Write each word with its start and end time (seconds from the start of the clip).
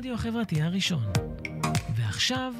הרדיו 0.00 0.14
החברתי 0.14 0.62
הראשון. 0.62 1.02
ועכשיו, 1.96 2.54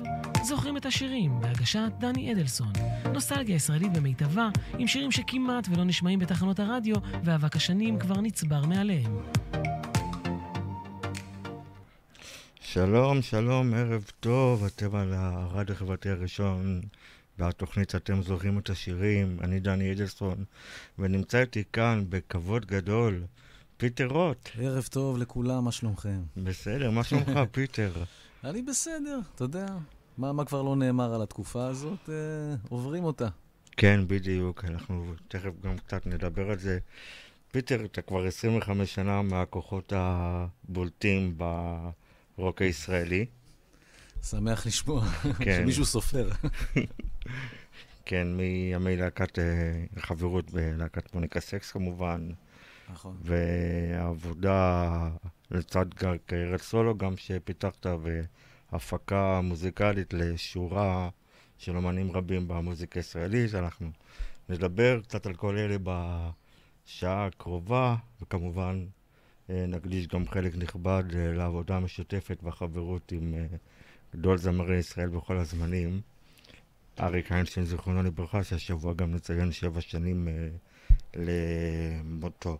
זוכרים 0.44 0.76
את 0.76 0.86
השירים 0.86 1.40
בהגשת 1.40 1.90
דני 1.98 2.32
אדלסון. 2.32 2.72
נוסטלגיה 3.12 3.56
ישראלית 3.56 3.92
במיטבה, 3.92 4.48
עם 4.78 4.86
שירים 4.86 5.12
שכמעט 5.12 5.68
ולא 5.70 5.84
נשמעים 5.84 6.18
בתחנות 6.18 6.60
הרדיו, 6.60 6.96
ואבק 7.24 7.56
השנים 7.56 7.98
כבר 7.98 8.20
נצבר 8.20 8.66
מעליהם. 8.66 9.18
שלום, 12.60 13.22
שלום, 13.22 13.74
ערב 13.74 14.10
טוב, 14.20 14.64
אתם 14.64 14.94
על 14.94 15.12
הרדיו 15.14 15.74
החברתי 15.74 16.10
הראשון. 16.10 16.80
והתוכנית 17.38 17.94
אתם 17.94 18.22
זוכרים 18.22 18.58
את 18.58 18.70
השירים, 18.70 19.36
אני 19.40 19.60
דני 19.60 19.92
אדלסון, 19.92 20.44
ונמצא 20.98 21.40
איתי 21.40 21.62
כאן 21.72 22.04
בכבוד 22.08 22.66
גדול 22.66 23.22
פיטר 23.80 24.06
רוט. 24.06 24.48
ערב 24.58 24.86
טוב 24.90 25.18
לכולם, 25.18 25.64
מה 25.64 25.72
שלומכם? 25.72 26.22
בסדר, 26.36 26.90
מה 26.90 27.04
שלומך, 27.04 27.30
פיטר? 27.52 27.92
אני 28.44 28.62
בסדר, 28.62 29.18
אתה 29.34 29.44
יודע. 29.44 29.66
מה, 30.18 30.32
מה 30.32 30.44
כבר 30.44 30.62
לא 30.62 30.76
נאמר 30.76 31.14
על 31.14 31.22
התקופה 31.22 31.66
הזאת? 31.66 32.08
אה, 32.08 32.14
עוברים 32.68 33.04
אותה. 33.04 33.28
כן, 33.76 34.00
בדיוק, 34.06 34.64
אנחנו 34.64 35.14
תכף 35.28 35.50
גם 35.64 35.78
קצת 35.78 36.06
נדבר 36.06 36.50
על 36.50 36.58
זה. 36.58 36.78
פיטר, 37.52 37.84
אתה 37.84 38.02
כבר 38.02 38.26
25 38.26 38.94
שנה 38.94 39.22
מהכוחות 39.22 39.92
הבולטים 39.96 41.38
ברוק 42.36 42.62
הישראלי. 42.62 43.26
שמח 44.22 44.66
לשמוע 44.66 45.04
כן. 45.44 45.60
שמישהו 45.62 45.84
סופר. 45.84 46.30
כן, 48.06 48.28
מימי 48.36 48.96
להקת 48.96 49.38
אה, 49.38 49.44
חברות 49.98 50.50
בלהקת 50.50 51.14
מוניקה 51.14 51.40
סקס 51.40 51.70
כמובן. 51.70 52.30
נכון. 52.92 53.16
והעבודה 53.22 55.08
לצד 55.50 55.86
קריירת 56.26 56.60
סולו 56.60 56.98
גם 56.98 57.16
שפיתחת, 57.16 57.86
והפקה 58.72 59.40
מוזיקלית 59.40 60.14
לשורה 60.14 61.08
של 61.58 61.76
אמנים 61.76 62.12
רבים 62.12 62.48
במוזיקה 62.48 63.00
הישראלית. 63.00 63.54
אנחנו 63.54 63.90
נדבר 64.48 65.00
קצת 65.00 65.26
על 65.26 65.34
כל 65.34 65.56
אלה 65.58 65.76
בשעה 65.82 67.26
הקרובה, 67.26 67.96
וכמובן 68.22 68.86
אה, 69.50 69.64
נקדיש 69.68 70.06
גם 70.06 70.28
חלק 70.28 70.56
נכבד 70.56 71.04
אה, 71.14 71.32
לעבודה 71.32 71.76
המשותפת 71.76 72.38
והחברות 72.42 73.12
עם 73.12 73.34
גדול 74.14 74.38
זמרי 74.38 74.76
ישראל 74.76 75.08
בכל 75.08 75.36
הזמנים. 75.36 76.00
אריק 77.00 77.32
איינשטיין, 77.32 77.66
זיכרונו 77.66 78.02
לברכה, 78.02 78.44
שהשבוע 78.44 78.94
גם 78.94 79.14
נציין 79.14 79.52
שבע 79.52 79.80
שנים 79.80 80.28
אה, 80.28 80.48
למותו. 81.16 82.58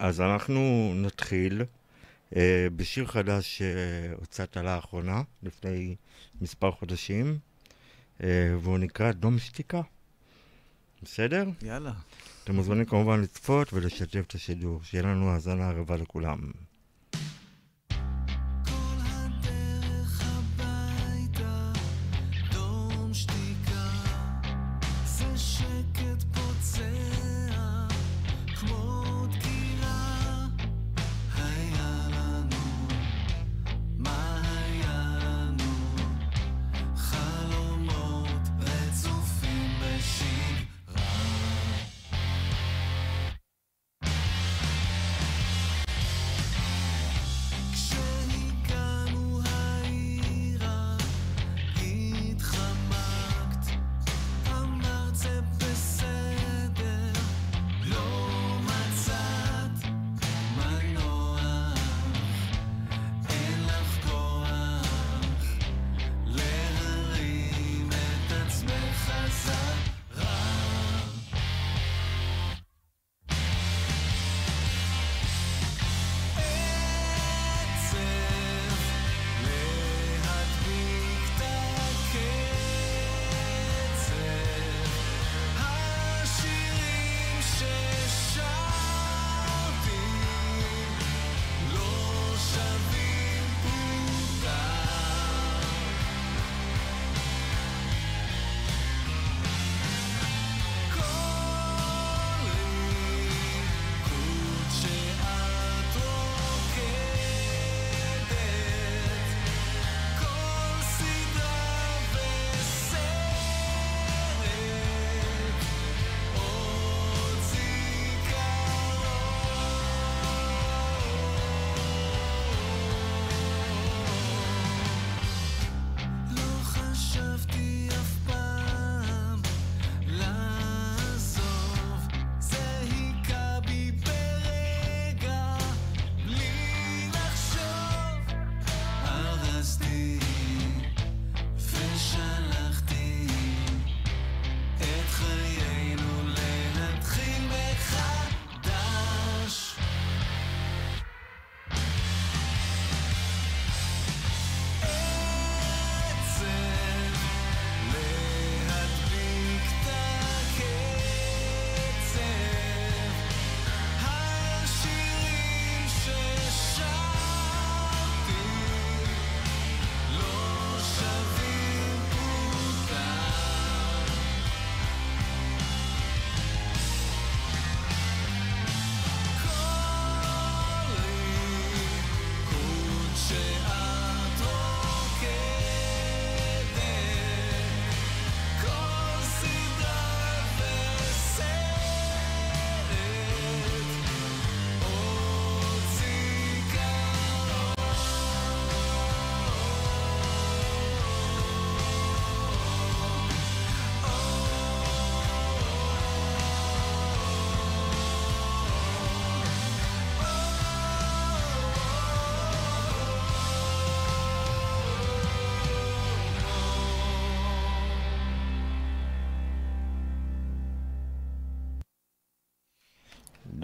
אז 0.00 0.20
אנחנו 0.20 0.92
נתחיל 0.96 1.62
אה, 2.36 2.66
בשיר 2.76 3.06
חדש 3.06 3.58
שהוצאת 3.58 4.56
לאחרונה, 4.56 5.22
לפני 5.42 5.96
מספר 6.40 6.70
חודשים, 6.70 7.38
אה, 8.22 8.56
והוא 8.60 8.78
נקרא 8.78 9.12
דום 9.12 9.38
שתיקה. 9.38 9.80
בסדר? 11.02 11.48
יאללה. 11.62 11.92
אתם 12.44 12.54
מוזמנים 12.54 12.84
כמובן 12.84 13.20
לצפות 13.20 13.72
ולשתף 13.72 14.24
את 14.26 14.34
השידור. 14.34 14.80
שיהיה 14.82 15.02
לנו 15.02 15.30
האזנה 15.30 15.68
ערבה 15.68 15.96
לכולם. 15.96 16.50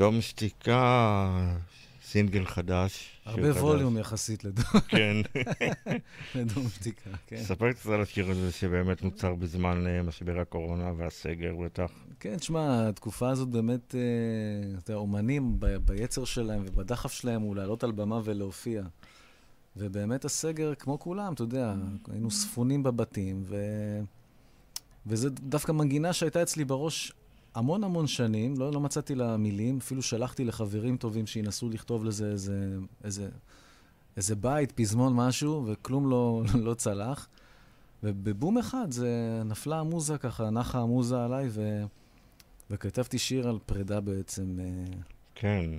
דום 0.06 0.20
שתיקה, 0.20 1.54
סינגל 2.04 2.44
חדש. 2.44 3.20
הרבה 3.24 3.50
ווליום 3.50 3.98
יחסית 3.98 4.44
לדום. 4.44 4.64
כן. 4.88 5.16
לדום 6.34 6.68
שתיקה, 6.68 7.10
כן. 7.26 7.36
ספר 7.36 7.72
קצת 7.72 7.90
על 7.90 8.02
השיר 8.02 8.30
הזה 8.30 8.52
שבאמת 8.52 9.02
נוצר 9.02 9.34
בזמן 9.34 9.86
אה, 9.86 10.02
משבר 10.02 10.40
הקורונה 10.40 10.92
והסגר 10.96 11.54
בטח. 11.64 11.90
כן, 12.20 12.36
תשמע, 12.36 12.88
התקופה 12.88 13.30
הזאת 13.30 13.48
באמת, 13.48 13.94
אה, 13.94 14.78
אתה 14.78 14.90
יודע, 14.90 15.00
אומנים 15.00 15.60
ב- 15.60 15.76
ביצר 15.76 16.24
שלהם 16.24 16.62
ובדחף 16.66 17.12
שלהם 17.12 17.42
הוא 17.42 17.56
לעלות 17.56 17.84
על 17.84 17.92
במה 17.92 18.20
ולהופיע. 18.24 18.82
ובאמת 19.76 20.24
הסגר, 20.24 20.74
כמו 20.74 20.98
כולם, 20.98 21.32
אתה 21.32 21.42
יודע, 21.42 21.74
היינו 22.10 22.30
ספונים 22.30 22.82
בבתים, 22.82 23.42
ו... 23.44 23.56
וזה 25.06 25.30
דווקא 25.30 25.72
מנגינה 25.72 26.12
שהייתה 26.12 26.42
אצלי 26.42 26.64
בראש 26.64 27.12
המון 27.56 27.84
המון 27.84 28.06
שנים, 28.06 28.54
לא, 28.58 28.72
לא 28.72 28.80
מצאתי 28.80 29.14
לה 29.14 29.36
מילים, 29.36 29.78
אפילו 29.78 30.02
שלחתי 30.02 30.44
לחברים 30.44 30.96
טובים 30.96 31.26
שינסו 31.26 31.68
לכתוב 31.68 32.04
לזה 32.04 32.30
איזה, 32.30 32.76
איזה, 33.04 33.28
איזה 34.16 34.36
בית, 34.36 34.72
פזמון, 34.72 35.14
משהו, 35.14 35.64
וכלום 35.66 36.10
לא, 36.10 36.42
לא 36.66 36.74
צלח. 36.74 37.28
ובבום 38.02 38.58
אחד 38.58 38.90
זה 38.90 39.42
נפלה 39.44 39.80
המוזה 39.80 40.18
ככה, 40.18 40.50
נחה 40.50 40.78
המוזה 40.78 41.24
עליי, 41.24 41.48
ו... 41.50 41.84
וכתבתי 42.70 43.18
שיר 43.18 43.48
על 43.48 43.58
פרידה 43.66 44.00
בעצם. 44.00 44.58
אה, 44.60 44.98
כן. 45.34 45.70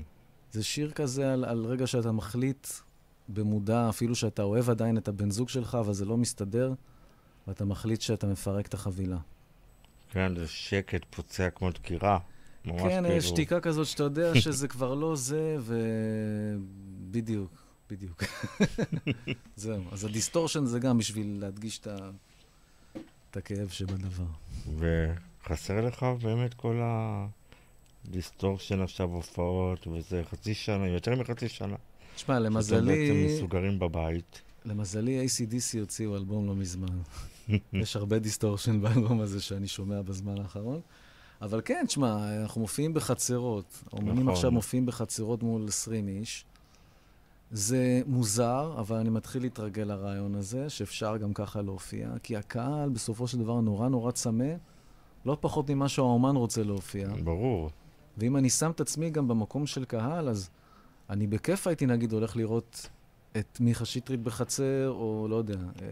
זה 0.52 0.64
שיר 0.64 0.92
כזה 0.92 1.34
על, 1.34 1.46
על 1.46 1.66
רגע 1.66 1.88
שאתה 1.88 2.12
מחליט 2.12 2.68
במודע, 3.30 3.90
אפילו 3.90 4.16
שאתה 4.16 4.44
אוהב 4.44 4.70
עדיין 4.70 4.98
את 4.98 5.08
הבן 5.08 5.32
זוג 5.32 5.50
שלך, 5.50 5.76
אבל 5.76 5.94
זה 5.94 6.06
לא 6.06 6.18
מסתדר, 6.18 6.74
ואתה 7.48 7.66
מחליט 7.66 8.02
שאתה 8.02 8.28
מפרק 8.28 8.68
את 8.68 8.74
החבילה. 8.74 9.18
כן, 10.12 10.36
זה 10.36 10.48
שקט 10.48 11.06
פוצע 11.10 11.50
כמו 11.50 11.72
דקירה. 11.72 12.20
ממש 12.66 12.82
כן, 12.82 13.04
כאילו... 13.04 13.18
יש 13.18 13.26
שתיקה 13.26 13.60
כזאת 13.60 13.88
שאתה 13.88 14.04
יודע 14.04 14.36
שזה 14.42 14.68
כבר 14.68 14.94
לא 14.94 15.16
זה, 15.16 15.58
ובדיוק, 17.10 17.52
בדיוק. 17.90 18.24
זהו. 19.56 19.84
אז 19.92 20.06
ה 20.06 20.11
distortion 20.11 20.66
זה 20.66 20.80
גם 20.80 20.98
בשביל 20.98 21.38
להדגיש 21.40 21.80
את, 21.80 21.88
ה... 21.88 22.10
את 23.32 23.38
הכאב 23.38 23.70
שבדבר. 23.70 24.26
וחסר 24.78 25.82
לך 25.82 26.06
באמת 26.22 26.54
כל 26.54 26.82
ה 28.06 28.13
distortion 28.13 28.82
עכשיו, 28.82 29.10
הופעות, 29.10 29.88
וזה 29.88 30.22
חצי 30.32 30.54
שנה, 30.54 30.88
יותר 30.88 31.16
מחצי 31.16 31.50
שנה. 31.50 31.76
תשמע, 32.16 32.36
שאתם, 32.36 33.10
בעצם 33.10 33.36
מסוגרים 33.36 33.80
בבית. 33.80 34.42
למזלי 34.66 35.26
AC/DC 35.26 35.80
הוציאו 35.80 36.16
אלבום 36.16 36.48
לא 36.48 36.56
מזמן. 36.56 36.98
יש 37.74 37.96
הרבה 37.96 38.20
distortion 38.20 38.82
באלבום 38.82 39.22
הזה 39.22 39.42
שאני 39.42 39.68
שומע 39.68 40.02
בזמן 40.02 40.38
האחרון. 40.38 40.82
אבל 41.42 41.62
כן, 41.66 41.84
תשמע, 41.88 42.42
אנחנו 42.42 42.62
מופיעים 42.62 42.94
בחצרות. 42.94 43.84
האומנים 43.92 44.24
נכון. 44.24 44.30
עכשיו 44.30 44.52
מופיעים 44.52 44.86
בחצרות 44.86 45.44
מול 45.44 45.68
20 45.68 46.08
איש. 46.08 46.46
זה 47.52 48.02
מוזר, 48.06 48.76
אבל 48.80 48.98
אני 48.98 49.10
מתחיל 49.10 49.42
להתרגל 49.42 49.84
לרעיון 49.84 50.36
הזה, 50.36 50.70
שאפשר 50.70 51.18
גם 51.18 51.34
ככה 51.34 51.62
להופיע, 51.62 52.10
כי 52.24 52.38
הקהל 52.38 52.90
בסופו 52.90 53.28
של 53.28 53.40
דבר 53.40 53.62
נורא 53.62 53.90
נורא 53.90 54.12
צמא, 54.12 54.54
לא 55.26 55.38
פחות 55.42 55.70
ממה 55.70 55.90
שהאומן 55.90 56.36
רוצה 56.36 56.64
להופיע. 56.64 57.10
ברור. 57.24 57.70
ואם 58.18 58.38
אני 58.38 58.50
שם 58.50 58.72
את 58.72 58.82
עצמי 58.82 59.10
גם 59.10 59.28
במקום 59.28 59.66
של 59.66 59.86
קהל, 59.86 60.30
אז 60.30 60.50
אני 61.10 61.28
בכיף 61.28 61.68
הייתי, 61.68 61.86
נגיד, 61.86 62.12
הולך 62.12 62.36
לראות 62.36 62.90
את 63.40 63.60
מיכה 63.60 63.86
שטרית 63.86 64.20
בחצר, 64.20 64.90
או 64.90 65.28
לא 65.30 65.36
יודע, 65.36 65.54
אה, 65.54 65.88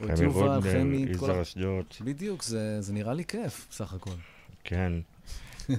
או 0.00 0.14
את 0.14 0.18
יובל, 0.18 0.60
חמי, 0.60 1.04
את 1.04 1.08
כל 1.08 1.24
יזהר. 1.24 1.42
אשדוד, 1.42 1.84
בדיוק, 2.00 2.42
זה, 2.42 2.80
זה 2.80 2.92
נראה 2.92 3.14
לי 3.14 3.24
כיף, 3.24 3.66
בסך 3.70 3.92
הכל. 3.92 4.10
כן. 4.64 4.92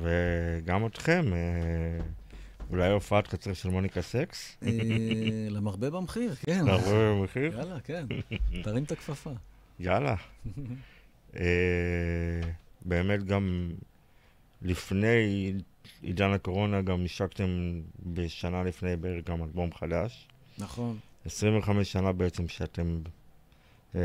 וגם 0.00 0.86
אתכם, 0.86 1.24
אה, 1.32 2.04
אולי 2.70 2.90
הופעת 2.90 3.26
קצר 3.26 3.52
של 3.52 3.68
מוניקה 3.68 4.02
סקס? 4.02 4.56
אה, 4.62 4.70
למרבה 5.50 5.90
במחיר, 5.90 6.34
כן. 6.34 6.68
הרבה 6.68 7.12
במחיר? 7.12 7.58
יאללה, 7.58 7.80
כן. 7.80 8.06
תרים 8.62 8.84
את 8.84 8.92
הכפפה. 8.92 9.30
יאללה. 9.80 10.14
באמת 12.84 13.24
גם 13.24 13.70
לפני 14.62 15.52
עידן 16.02 16.30
הקורונה 16.30 16.82
גם 16.82 17.04
השקתם 17.04 17.80
בשנה 18.06 18.62
לפני 18.62 18.96
בערך 18.96 19.24
גם 19.24 19.42
אלבום 19.42 19.74
חדש. 19.74 20.28
נכון. 20.58 20.98
25 21.24 21.92
שנה 21.92 22.12
בעצם 22.12 22.48
שאתם 22.48 23.00
אה, 23.94 24.00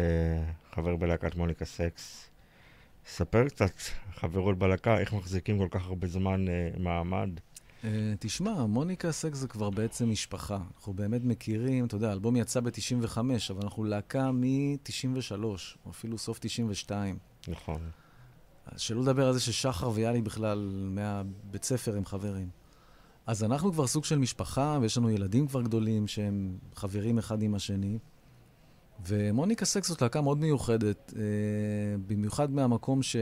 חבר 0.71 0.95
בלהקת 0.95 1.35
מוניקה 1.35 1.65
סקס. 1.65 2.29
ספר 3.07 3.47
קצת, 3.49 3.73
חברות 4.15 4.57
בלהקה, 4.57 4.99
איך 4.99 5.13
מחזיקים 5.13 5.57
כל 5.57 5.67
כך 5.71 5.85
הרבה 5.85 6.07
זמן 6.07 6.47
אה, 6.47 6.69
מעמד. 6.77 7.29
Uh, 7.81 7.87
תשמע, 8.19 8.65
מוניקה 8.65 9.11
סקס 9.11 9.37
זה 9.37 9.47
כבר 9.47 9.69
בעצם 9.69 10.09
משפחה. 10.09 10.59
אנחנו 10.77 10.93
באמת 10.93 11.21
מכירים, 11.23 11.85
אתה 11.85 11.95
יודע, 11.95 12.09
האלבום 12.09 12.35
יצא 12.35 12.59
ב-95, 12.59 13.17
אבל 13.49 13.61
אנחנו 13.63 13.83
להקה 13.83 14.31
מ-93, 14.31 15.43
או 15.85 15.91
אפילו 15.91 16.17
סוף 16.17 16.39
92. 16.41 17.17
נכון. 17.47 17.81
אז 18.65 18.81
שלא 18.81 19.01
לדבר 19.01 19.27
על 19.27 19.33
זה 19.33 19.39
ששחר 19.39 19.89
ויאלי 19.93 20.21
בכלל 20.21 20.89
מהבית 20.91 21.63
ספר 21.63 21.97
הם 21.97 22.05
חברים. 22.05 22.49
אז 23.25 23.43
אנחנו 23.43 23.71
כבר 23.71 23.87
סוג 23.87 24.05
של 24.05 24.17
משפחה, 24.17 24.77
ויש 24.81 24.97
לנו 24.97 25.09
ילדים 25.09 25.47
כבר 25.47 25.61
גדולים 25.61 26.07
שהם 26.07 26.57
חברים 26.75 27.17
אחד 27.17 27.41
עם 27.41 27.55
השני. 27.55 27.97
ומוניקה 29.07 29.65
סקס 29.65 29.87
זאת 29.87 30.01
להקה 30.01 30.21
מאוד 30.21 30.37
מיוחדת, 30.37 31.13
אה, 31.17 31.21
במיוחד 32.07 32.51
מהמקום 32.51 33.03
ש... 33.03 33.15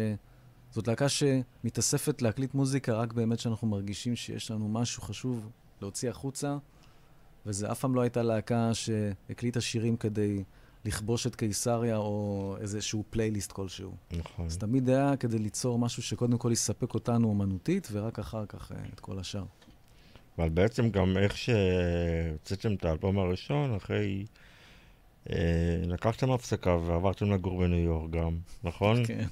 זאת 0.71 0.87
להקה 0.87 1.05
שמתאספת 1.09 2.21
להקליט 2.21 2.53
מוזיקה 2.53 2.93
רק 2.93 3.13
באמת 3.13 3.39
שאנחנו 3.39 3.67
מרגישים 3.67 4.15
שיש 4.15 4.51
לנו 4.51 4.69
משהו 4.69 5.01
חשוב 5.01 5.49
להוציא 5.81 6.09
החוצה, 6.09 6.57
וזה 7.45 7.71
אף 7.71 7.79
פעם 7.79 7.95
לא 7.95 8.01
הייתה 8.01 8.23
להקה 8.23 8.73
שהקליטה 8.73 9.61
שירים 9.61 9.97
כדי 9.97 10.43
לכבוש 10.85 11.27
את 11.27 11.35
קיסריה 11.35 11.97
או 11.97 12.55
איזשהו 12.61 13.03
פלייליסט 13.09 13.51
כלשהו. 13.51 13.95
נכון. 14.11 14.45
אז 14.45 14.57
תמיד 14.57 14.89
היה 14.89 15.17
כדי 15.17 15.39
ליצור 15.39 15.79
משהו 15.79 16.03
שקודם 16.03 16.37
כל 16.37 16.51
יספק 16.51 16.93
אותנו 16.93 17.27
אומנותית, 17.27 17.87
ורק 17.91 18.19
אחר 18.19 18.45
כך 18.45 18.71
אה, 18.71 18.77
את 18.93 18.99
כל 18.99 19.19
השאר. 19.19 19.45
אבל 20.37 20.49
בעצם 20.49 20.89
גם 20.89 21.17
איך 21.17 21.37
שהוצאתם 21.37 22.73
את 22.73 22.85
האלבום 22.85 23.19
הראשון, 23.19 23.75
אחרי... 23.75 24.25
אה, 25.29 25.81
לקחתם 25.87 26.31
הפסקה 26.31 26.75
ועברתם 26.75 27.31
לגור 27.31 27.59
בניו 27.59 27.79
יורק 27.79 28.11
גם, 28.11 28.37
נכון? 28.63 29.05
כן. 29.05 29.27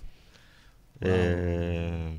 אה, 1.05 2.11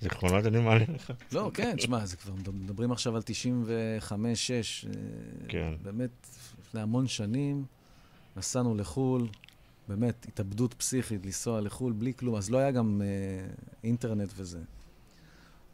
זיכרונות 0.00 0.46
אני 0.46 0.60
מעלה 0.60 0.84
לך. 0.94 1.12
לא, 1.32 1.50
כן, 1.54 1.76
תשמע, 1.76 2.06
זה 2.06 2.16
כבר 2.16 2.32
מדברים 2.52 2.92
עכשיו 2.92 3.16
על 3.16 3.22
95-6. 3.22 4.12
כן. 5.48 5.74
באמת, 5.82 6.10
לפני 6.60 6.80
המון 6.80 7.06
שנים 7.06 7.64
נסענו 8.38 8.74
לחו"ל, 8.74 9.28
באמת, 9.88 10.26
התאבדות 10.28 10.74
פסיכית 10.74 11.26
לנסוע 11.26 11.60
לחו"ל 11.60 11.92
בלי 11.92 12.14
כלום, 12.14 12.34
אז 12.34 12.50
לא 12.50 12.58
היה 12.58 12.70
גם 12.70 13.02
אה, 13.04 13.46
אינטרנט 13.84 14.32
וזה. 14.36 14.58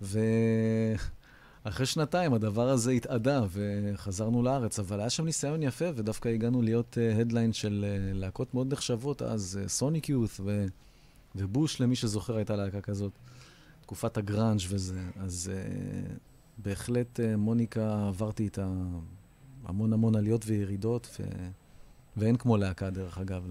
ואחרי 0.02 1.86
שנתיים 1.86 2.34
הדבר 2.34 2.68
הזה 2.68 2.90
התאדה 2.90 3.44
וחזרנו 3.50 4.42
לארץ, 4.42 4.78
אבל 4.78 5.00
היה 5.00 5.10
שם 5.10 5.24
ניסיון 5.24 5.62
יפה, 5.62 5.88
ודווקא 5.94 6.28
הגענו 6.28 6.62
להיות 6.62 6.98
הדליין 7.20 7.52
של 7.52 7.84
אה, 7.88 8.12
להקות 8.12 8.54
מאוד 8.54 8.72
נחשבות 8.72 9.22
אז, 9.22 9.60
סוניק 9.66 10.08
יות' 10.08 10.40
ו... 10.40 10.66
ובוש, 11.36 11.80
למי 11.80 11.96
שזוכר, 11.96 12.36
הייתה 12.36 12.56
להקה 12.56 12.80
כזאת. 12.80 13.12
תקופת 13.80 14.16
הגראנג' 14.16 14.60
וזה. 14.68 15.00
אז 15.16 15.50
uh, 15.52 16.12
בהחלט, 16.58 17.20
uh, 17.20 17.36
מוניקה, 17.36 18.08
עברתי 18.08 18.42
איתה 18.42 18.68
המון 19.64 19.92
המון 19.92 20.16
עליות 20.16 20.44
וירידות, 20.46 21.16
ו... 21.20 21.22
ואין 22.16 22.36
כמו 22.36 22.56
להקה, 22.56 22.90
דרך 22.90 23.18
אגב, 23.18 23.46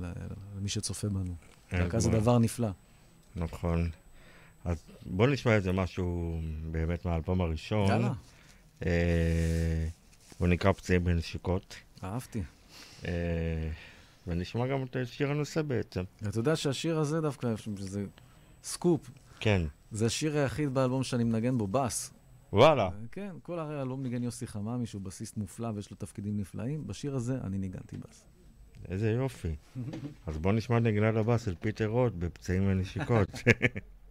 למי 0.57 0.69
שצופה 0.69 1.09
בנו. 1.09 1.35
להקה 1.71 1.99
זה 1.99 2.09
דבר 2.09 2.39
נפלא. 2.39 2.69
נכון. 3.35 3.89
אז 4.65 4.83
בוא 5.05 5.27
נשמע 5.27 5.55
איזה 5.55 5.71
משהו 5.71 6.39
באמת 6.71 7.05
מהאלבום 7.05 7.41
הראשון. 7.41 7.87
יאללה, 7.87 8.13
אה, 8.85 9.87
הוא 10.37 10.47
נקרא 10.47 10.71
פצעים 10.71 11.03
בנשיקות. 11.03 11.75
אהבתי. 12.03 12.43
אה, 13.05 13.69
ונשמע 14.27 14.67
גם 14.67 14.83
את 14.83 14.97
שיר 15.05 15.31
הנושא 15.31 15.61
בעצם. 15.61 16.03
ואתה 16.21 16.39
יודע 16.39 16.55
שהשיר 16.55 16.99
הזה 16.99 17.21
דווקא, 17.21 17.55
שזה 17.57 18.05
סקופ, 18.63 19.09
כן. 19.39 19.61
זה 19.91 20.05
השיר 20.05 20.37
היחיד 20.37 20.73
באלבום 20.73 21.03
שאני 21.03 21.23
מנגן 21.23 21.57
בו 21.57 21.67
בס. 21.67 22.13
וואלה. 22.53 22.89
כן, 23.11 23.35
כל 23.43 23.59
שאר 23.59 23.79
האלבום 23.79 24.03
ניגן 24.03 24.23
יוסי 24.23 24.47
חממי, 24.47 24.85
שהוא 24.85 25.01
בסיסט 25.01 25.37
מופלא 25.37 25.67
ויש 25.75 25.91
לו 25.91 25.97
תפקידים 25.97 26.37
נפלאים. 26.37 26.87
בשיר 26.87 27.15
הזה 27.15 27.37
אני 27.43 27.57
ניגנתי 27.57 27.97
בס. 27.97 28.25
איזה 28.89 29.11
יופי. 29.11 29.55
אז 30.27 30.37
בוא 30.37 30.51
נשמע 30.51 30.77
את 30.77 30.83
נגינת 30.83 31.15
הבס 31.15 31.37
של 31.37 31.55
פיטר 31.59 31.85
רוט 31.85 32.13
בפצעים 32.13 32.67
ונשיקות. 32.67 33.29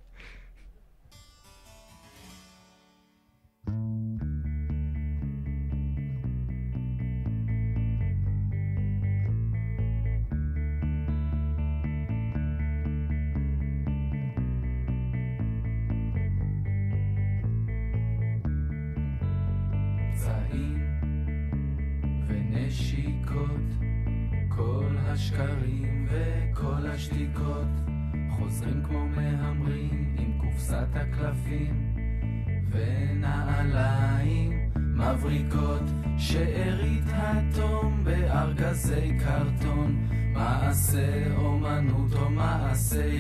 I 42.72 42.74
say 42.74 43.11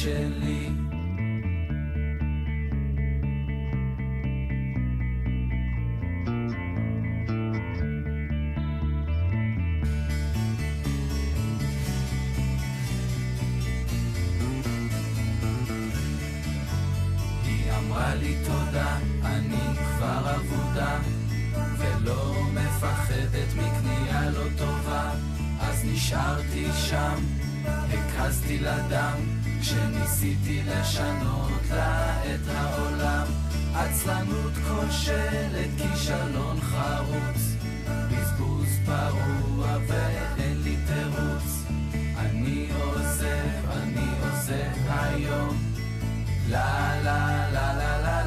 שלי. 0.00 0.70
לא 22.04 22.34
נשארתי 25.84 26.66
שם, 26.72 27.14
הקזתי 27.66 28.58
לה 28.58 28.78
דם 28.88 29.29
כשניסיתי 29.60 30.62
לשנות 30.66 31.62
לה 31.70 32.24
את 32.24 32.48
העולם 32.48 33.26
עצלנות 33.74 34.52
כושלת, 34.68 35.70
כישלון 35.76 36.60
חרוץ. 36.60 37.50
בזבוז 38.10 38.68
פרוע 38.86 39.76
ואין 39.88 40.62
לי 40.62 40.76
תירוץ. 40.86 41.64
אני 42.16 42.68
עוזב, 42.82 43.70
אני 43.70 44.06
עוזב 44.22 44.90
היום. 44.90 45.56
לה 46.48 47.00
לה 47.04 47.50
לה 47.52 47.72
לה 47.72 47.98
לה 47.98 48.24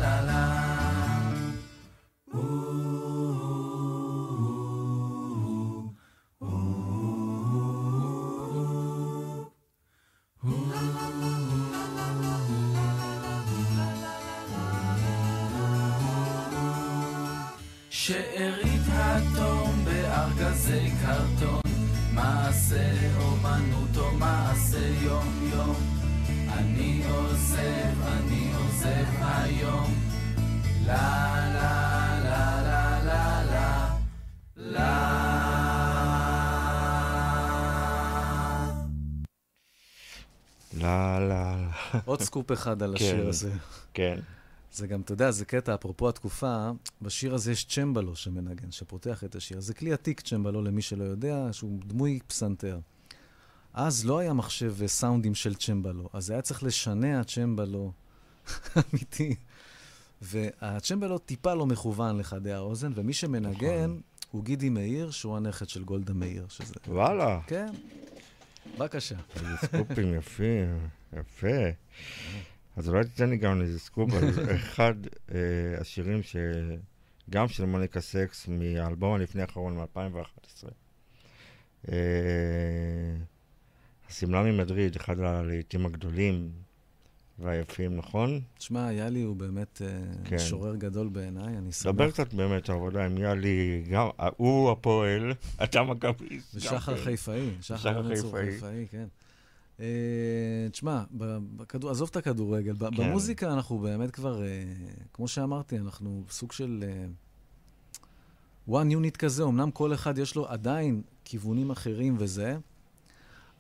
סקופ 42.24 42.52
אחד 42.52 42.84
על 42.84 42.96
כן. 42.98 43.06
השיר 43.06 43.28
הזה. 43.28 43.52
כן. 43.94 44.20
זה 44.74 44.88
גם, 44.88 45.02
אתה 45.02 45.14
יודע, 45.14 45.32
זה 45.32 45.46
קטע, 45.46 45.76
אפרופו 45.76 46.10
התקופה, 46.10 46.72
בשיר 47.02 47.34
הזה 47.34 47.52
יש 47.52 47.66
צ'מבלו 47.66 48.16
שמנגן, 48.16 48.72
שפותח 48.72 49.24
את 49.24 49.36
השיר. 49.36 49.60
זה 49.60 49.74
כלי 49.74 49.94
עתיק 49.94 50.22
צ'מבלו, 50.22 50.62
למי 50.62 50.82
שלא 50.82 51.04
יודע, 51.04 51.48
שהוא 51.52 51.80
דמוי 51.88 52.20
פסנתר. 52.28 52.80
אז 53.74 54.06
לא 54.06 54.20
היה 54.20 54.34
מחשב 54.34 54.74
וסאונדים 54.78 55.36
של 55.36 55.56
צ'מבלו, 55.56 56.10
אז 56.14 56.30
היה 56.30 56.42
צריך 56.42 56.64
לשנע 56.64 57.24
צ'מבלו 57.24 57.92
אמיתי. 58.78 59.36
והצ'מבלו 60.22 61.18
טיפה 61.18 61.54
לא 61.54 61.66
מכוון 61.66 62.18
לחדי 62.18 62.52
האוזן, 62.52 62.92
ומי 62.96 63.14
שמנגן 63.14 63.84
נכון. 63.84 64.02
הוא 64.32 64.44
גידי 64.44 64.70
מאיר, 64.70 65.12
שהוא 65.12 65.38
הנכד 65.38 65.70
של 65.70 65.84
גולדה 65.84 66.14
מאיר, 66.14 66.46
שזה... 66.50 66.74
וואלה, 66.88 67.40
כן, 67.48 67.68
בבקשה. 68.78 69.16
איזה 69.36 69.58
סקופים 69.58 70.14
יפים, 70.14 70.90
יפה. 71.20 71.48
אז 72.76 72.90
אולי 72.90 73.04
תיתן 73.04 73.30
לי 73.30 73.38
גם 73.38 73.62
איזה 73.62 73.80
סקופ 73.80 74.14
על 74.14 74.56
אחד 74.56 74.94
אה, 75.32 75.40
השירים 75.82 76.22
שגם 76.24 77.48
של 77.48 77.66
מוניקה 77.66 78.02
סקס 78.02 78.48
מהאלבום 78.48 79.14
הלפני 79.14 79.42
האחרון 79.42 79.78
מ-2011. 79.78 80.68
אה, 81.92 81.96
השמלה 84.10 84.44
ממדריד, 84.44 84.96
אחד 84.96 85.20
הלעיתים 85.20 85.86
הגדולים 85.86 86.52
והיפים, 87.40 87.96
נכון? 87.98 88.40
תשמע, 88.58 88.92
יאלי 88.94 89.22
הוא 89.22 89.36
באמת 89.36 89.82
אה, 89.86 89.88
כן. 90.24 90.36
משורר 90.36 90.76
גדול 90.76 91.08
בעיניי, 91.10 91.58
אני 91.58 91.72
שמח. 91.72 91.92
דבר 91.94 92.12
קצת 92.12 92.34
באמת 92.34 92.70
העבודה 92.70 93.06
עם 93.06 93.18
יאלי, 93.18 93.84
גם 93.92 94.08
הוא 94.38 94.72
הפועל, 94.72 95.34
אתה 95.64 95.84
מכביסט. 95.84 96.56
ושחר 96.56 96.96
כן. 96.98 97.04
חיפאי, 97.04 97.50
שחר 97.62 97.78
שחר 97.78 98.02
בן 98.02 98.16
צור 98.16 98.32
חיפאי. 98.38 98.88
כן. 98.92 99.06
אה, 99.80 99.86
תשמע, 100.72 101.04
בכדור- 101.58 101.92
עזוב 101.92 102.10
את 102.12 102.16
הכדורגל, 102.16 102.74
כן. 102.80 102.96
במוזיקה 102.98 103.54
אנחנו 103.54 103.80
באמת 103.80 104.12
כבר, 104.12 104.44
אה, 104.44 104.64
כמו 105.14 105.28
שאמרתי, 105.28 105.78
אנחנו 105.78 106.24
סוג 106.30 106.52
של 106.52 106.84
אה, 106.88 107.06
one 108.70 108.94
unit 108.94 109.18
כזה, 109.18 109.44
אמנם 109.44 109.72
כל 109.72 109.94
אחד 109.94 110.18
יש 110.18 110.36
לו 110.36 110.48
עדיין 110.48 111.02
כיוונים 111.26 111.72
אחרים 111.72 112.16
וזה, 112.20 112.58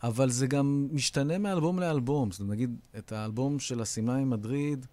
אבל 0.03 0.29
זה 0.29 0.47
גם 0.47 0.87
משתנה 0.91 1.37
מאלבום 1.37 1.79
לאלבום. 1.79 2.31
זאת 2.31 2.39
אומרת, 2.39 2.53
נגיד, 2.53 2.75
את 2.97 3.11
האלבום 3.11 3.59
של 3.59 3.81
השמלה 3.81 4.17
ממדריד, 4.17 4.85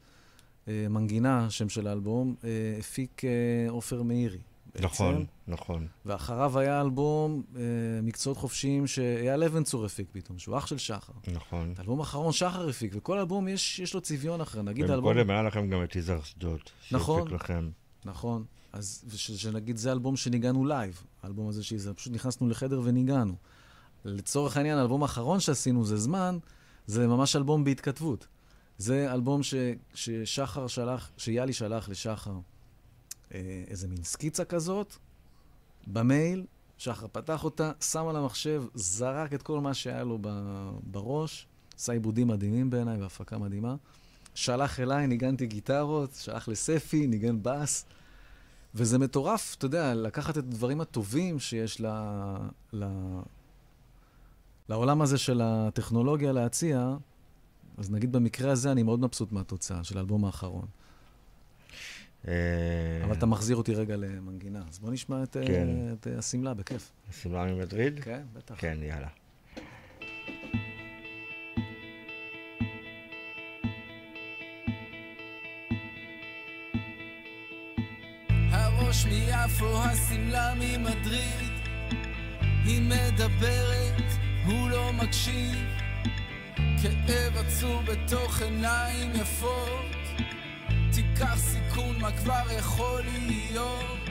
אה, 0.69 0.87
מנגינה, 0.91 1.51
שם 1.51 1.69
של 1.69 1.87
האלבום, 1.87 2.35
אה, 2.45 2.77
הפיק 2.79 3.25
אה, 3.25 3.71
עופר 3.71 4.03
מאירי. 4.03 4.39
בעצם. 4.75 4.87
נכון, 4.87 5.27
נכון. 5.49 5.87
ואחריו 6.07 6.59
היה 6.59 6.81
אלבום 6.81 7.43
אה, 7.57 7.63
מקצועות 8.03 8.39
חופשיים 8.39 8.87
שאייל 8.87 9.43
אבן-צור 9.43 9.85
הפיק 9.85 10.09
פתאום, 10.13 10.39
שהוא 10.39 10.59
אח 10.59 10.67
של 10.67 10.79
שחר. 10.79 11.13
נכון. 11.33 11.73
את 11.73 11.79
האלבום 11.79 12.01
האחרון 12.01 12.33
שחר 12.33 12.69
הפיק, 12.69 12.93
וכל 12.97 13.19
אלבום 13.19 13.49
יש, 13.49 13.79
יש 13.79 13.95
לו 13.95 14.01
צביון 14.01 14.41
אחר. 14.41 14.63
נגיד 14.63 14.91
האלבום... 14.91 15.11
וקודם 15.11 15.31
היה 15.31 15.43
לכם 15.43 15.71
גם 15.71 15.85
את 15.85 15.97
יזהר 15.97 16.21
אשדוד. 16.21 16.61
נכון. 16.93 17.19
שהפיק 17.21 17.35
לכם. 17.35 17.71
נכון. 18.05 18.45
אז 18.73 19.05
שנגיד 19.17 19.77
זה 19.77 19.93
אלבום 19.93 20.17
שניגנו 20.17 20.65
live, 20.65 21.03
האלבום 21.23 21.49
הזה 21.49 21.65
שזה 21.65 21.95
פשוט 21.95 22.13
נכנסנו 22.13 22.49
לחדר 22.49 22.81
וניגנו. 22.85 23.35
לצורך 24.05 24.57
העניין, 24.57 24.79
האלבום 24.79 25.03
האחרון 25.03 25.41
שעשינו 25.41 25.85
זה 25.85 25.97
זמן, 25.97 26.39
זה 26.87 27.07
ממש 27.07 27.37
אלבום 27.37 27.65
בהתכתבות. 27.65 28.27
זה 28.79 29.13
אלבום 29.13 29.43
ש, 29.43 29.55
ששחר 29.95 30.67
שלח, 30.67 31.11
שיאלי 31.17 31.53
שלח 31.53 31.89
לשחר 31.89 32.35
אה, 33.35 33.65
איזה 33.69 33.89
מין 33.89 34.03
סקיצה 34.03 34.45
כזאת, 34.45 34.97
במייל, 35.87 36.47
שחר 36.79 37.07
פתח 37.13 37.45
אותה, 37.45 37.73
שם 37.81 38.07
על 38.07 38.17
המחשב, 38.17 38.65
זרק 38.75 39.35
את 39.35 39.43
כל 39.43 39.61
מה 39.61 39.75
שהיה 39.75 40.05
לו 40.05 40.19
בראש, 40.83 41.47
עשה 41.77 41.93
עיבודים 41.93 42.29
מדהימים 42.29 42.71
בעיניי 42.71 43.03
והפקה 43.03 43.39
מדהימה. 43.39 43.77
שלח 44.35 44.81
אליי, 44.81 45.07
ניגנתי 45.07 45.47
גיטרות, 45.47 46.15
שלח 46.15 46.49
לספי, 46.49 47.07
ניגן 47.07 47.39
בס. 47.43 47.85
וזה 48.75 48.99
מטורף, 48.99 49.55
אתה 49.59 49.67
יודע, 49.67 49.95
לקחת 49.95 50.31
את 50.31 50.37
הדברים 50.37 50.81
הטובים 50.81 51.39
שיש 51.39 51.81
ל... 51.81 51.87
ל... 52.73 52.85
לעולם 54.71 55.03
הזה 55.03 55.19
של 55.19 55.41
הטכנולוגיה 55.45 56.33
להציע, 56.33 56.97
אז 57.79 57.91
נגיד 57.91 58.13
במקרה 58.13 58.53
הזה 58.53 58.73
אני 58.73 58.83
מאוד 58.83 59.01
מבסוט 59.01 59.33
מהתוצאה 59.33 59.85
של 59.85 59.99
האלבום 59.99 60.25
האחרון. 60.25 60.67
אה, 62.29 62.35
אבל 63.05 63.13
אתה 63.13 63.27
מחזיר 63.27 63.57
אותי 63.57 63.75
רגע 63.75 63.97
למנגינה, 63.97 64.63
אז 64.69 64.79
בוא 64.79 64.91
נשמע 64.91 65.23
את 65.23 65.37
אה, 65.37 65.47
כן. 65.47 65.69
אה, 66.07 66.19
השמלה, 66.19 66.55
בכיף. 66.55 66.93
השמלה 67.09 67.45
ממדריד? 67.45 68.01
כן, 68.01 68.23
בטח. 68.33 68.55
כן, 68.59 68.79
יאללה. 68.83 69.09
מיפו, 79.09 79.79
השמלה 79.83 80.55
ממדריד, 80.55 81.51
היא 82.65 82.83
מדברת 82.83 84.30
הוא 84.47 84.71
לא 84.71 84.93
מקשיב. 84.93 85.59
כאב 86.83 87.37
עצור 87.37 87.83
בתוך 87.83 88.43
עיניים 88.43 89.13
יפות. 89.15 89.97
תיקח 90.93 91.37
סיכון, 91.37 92.01
מה 92.01 92.13
כבר 92.13 92.43
יכול 92.59 93.03
להיות? 93.27 94.09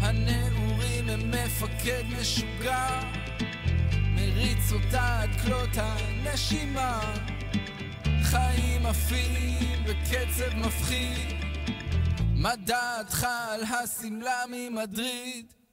הנעורים 0.00 1.08
הם 1.08 1.30
מפקד 1.30 2.02
משוגע. 2.20 3.00
מריץ 4.14 4.72
אותה 4.72 5.20
עד 5.20 5.40
כלות 5.40 5.70
הנשימה. 5.76 7.00
חיים 8.22 8.86
עפים 8.86 9.84
בקצב 9.84 10.56
מפחיד. 10.56 11.44
מה 12.34 12.56
דעתך 12.56 13.26
על 13.50 13.62
השמלה 13.64 14.44
ממדריד? 14.50 15.63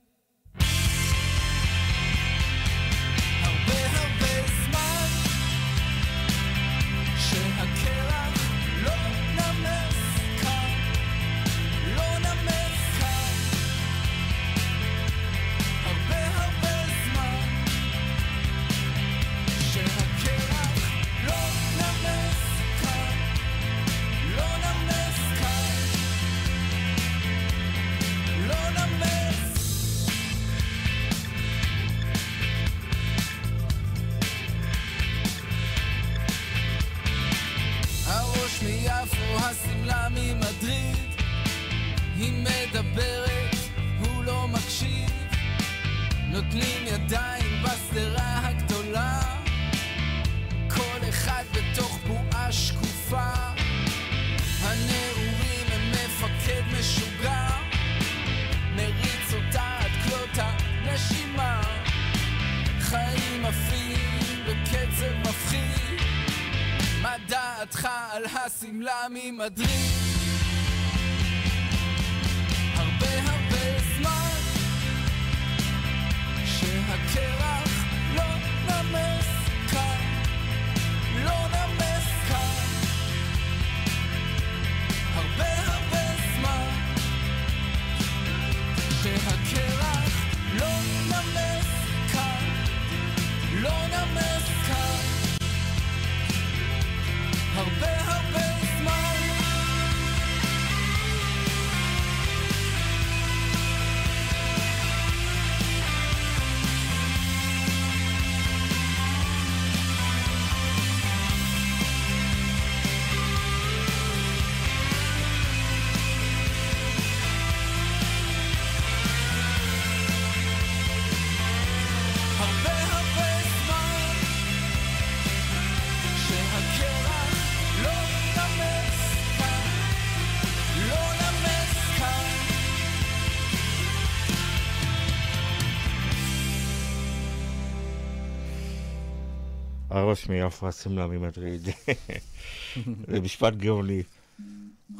הראש 140.11 140.29
מיפו, 140.29 140.67
השמלה 140.67 141.07
ממדריד. 141.07 141.61
זה 143.07 143.19
משפט 143.21 143.53
גאוני, 143.53 144.03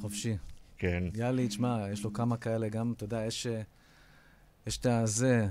חופשי. 0.01 0.35
כן. 0.77 1.03
יאללה, 1.15 1.47
תשמע, 1.47 1.77
יש 1.93 2.03
לו 2.03 2.13
כמה 2.13 2.37
כאלה, 2.37 2.69
גם, 2.69 2.93
אתה 2.97 3.03
יודע, 3.03 3.25
יש, 3.27 3.47
אה, 3.47 3.61
יש 4.67 4.77
את 4.77 4.85
הזה, 4.85 5.47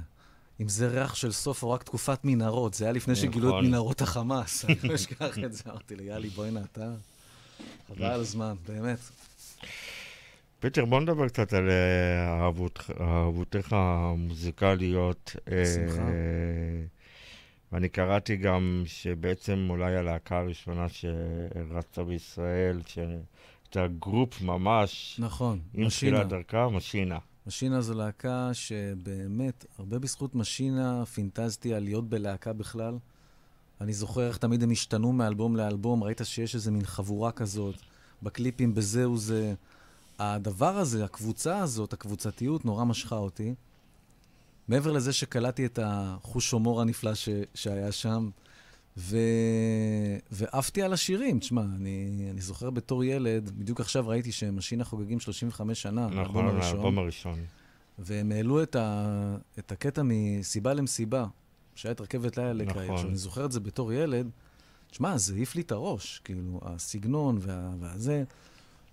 אם 0.60 0.68
זה 0.68 0.88
ריח 0.88 1.14
של 1.14 1.32
סוף 1.32 1.62
או 1.62 1.70
רק 1.70 1.82
תקופת 1.82 2.18
מנהרות, 2.24 2.74
זה 2.74 2.84
היה 2.84 2.92
לפני 2.92 3.16
שגילו 3.16 3.48
את 3.48 3.52
נכון. 3.54 3.66
מנהרות 3.66 4.02
החמאס. 4.02 4.64
אני 4.64 4.76
לא 4.82 4.94
אשכח 4.94 5.38
את 5.44 5.52
זה, 5.52 5.62
אמרתי 5.66 5.96
לי, 5.96 6.02
יאללה, 6.04 6.28
בוא'נה, 6.34 6.60
אתה... 6.72 6.94
חבל 7.88 8.04
על 8.04 8.20
הזמן, 8.20 8.54
באמת. 8.68 8.98
פיטר, 10.60 10.84
בוא 10.84 11.00
נדבר 11.00 11.28
קצת 11.28 11.52
על 11.52 11.70
אה, 11.70 12.40
אהבות- 12.44 12.90
אהבותיך 13.00 13.72
המוזיקליות. 13.72 15.36
אה, 15.52 15.62
בשמחה. 15.62 16.02
ואני 17.72 17.88
קראתי 17.88 18.36
גם 18.36 18.82
שבעצם 18.86 19.66
אולי 19.70 19.96
הלהקה 19.96 20.38
הראשונה 20.38 20.86
שרצה 20.88 22.04
בישראל, 22.04 22.80
שהייתה 22.86 23.86
group 23.98 24.42
ממש, 24.42 25.16
נכון, 25.18 25.60
עם 25.74 25.86
משינה. 25.86 26.16
תחילת 26.16 26.28
דרכה, 26.30 26.68
משינה. 26.68 27.18
משינה 27.46 27.80
זו 27.80 27.94
להקה 27.94 28.50
שבאמת, 28.52 29.64
הרבה 29.78 29.98
בזכות 29.98 30.34
משינה 30.34 31.06
פינטזתי 31.06 31.74
על 31.74 31.82
להיות 31.82 32.08
בלהקה 32.08 32.52
בכלל. 32.52 32.98
אני 33.80 33.92
זוכר 33.92 34.28
איך 34.28 34.36
תמיד 34.36 34.62
הם 34.62 34.70
השתנו 34.70 35.12
מאלבום 35.12 35.56
לאלבום, 35.56 36.04
ראית 36.04 36.20
שיש 36.24 36.54
איזה 36.54 36.70
מין 36.70 36.84
חבורה 36.84 37.32
כזאת, 37.32 37.74
בקליפים 38.22 38.74
בזהו 38.74 39.16
זה. 39.16 39.54
הדבר 40.18 40.76
הזה, 40.76 41.04
הקבוצה 41.04 41.58
הזאת, 41.58 41.92
הקבוצתיות, 41.92 42.64
נורא 42.64 42.84
משכה 42.84 43.16
אותי. 43.16 43.54
מעבר 44.70 44.92
לזה 44.92 45.12
שקלטתי 45.12 45.66
את 45.66 45.78
החוש 45.82 46.50
הומור 46.50 46.80
הנפלא 46.80 47.14
ש... 47.14 47.28
שהיה 47.54 47.92
שם, 47.92 48.30
ו... 48.96 49.16
ועפתי 50.30 50.82
על 50.82 50.92
השירים. 50.92 51.38
תשמע, 51.38 51.62
אני, 51.62 52.28
אני 52.30 52.40
זוכר 52.40 52.70
בתור 52.70 53.04
ילד, 53.04 53.50
בדיוק 53.58 53.80
עכשיו 53.80 54.08
ראיתי 54.08 54.32
שמשינה 54.32 54.84
חוגגים 54.84 55.20
35 55.20 55.82
שנה, 55.82 56.06
נכון, 56.06 56.46
הראשון. 56.46 56.76
האלבום 56.76 56.98
הראשון. 56.98 57.38
והם 57.98 58.32
העלו 58.32 58.62
את, 58.62 58.76
ה... 58.76 59.36
את 59.58 59.72
הקטע 59.72 60.02
מסיבה 60.04 60.74
למסיבה, 60.74 61.26
שהיה 61.74 61.92
את 61.92 62.00
רכבת 62.00 62.36
לילה. 62.36 62.64
נכון. 62.64 62.90
עכשיו, 62.90 63.08
אני 63.08 63.16
זוכר 63.16 63.44
את 63.44 63.52
זה 63.52 63.60
בתור 63.60 63.92
ילד, 63.92 64.30
תשמע, 64.90 65.18
זה 65.18 65.34
העיף 65.34 65.54
לי 65.54 65.62
את 65.62 65.72
הראש, 65.72 66.20
כאילו, 66.24 66.60
הסגנון 66.62 67.38
וה... 67.40 67.70
והזה. 67.80 68.24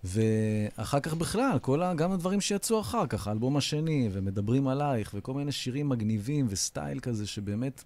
ואחר 0.08 1.00
כך 1.00 1.14
בכלל, 1.14 1.60
כל 1.62 1.84
ה... 1.84 1.94
גם 1.94 2.12
הדברים 2.12 2.42
שיצאו 2.42 2.80
אחר 2.80 3.08
כך, 3.08 3.28
האלבום 3.28 3.58
השני, 3.58 4.10
ומדברים 4.12 4.68
עלייך, 4.68 5.12
וכל 5.18 5.34
מיני 5.34 5.52
שירים 5.52 5.90
מגניבים 5.90 6.46
וסטייל 6.50 7.00
כזה 7.00 7.28
שבאמת 7.28 7.84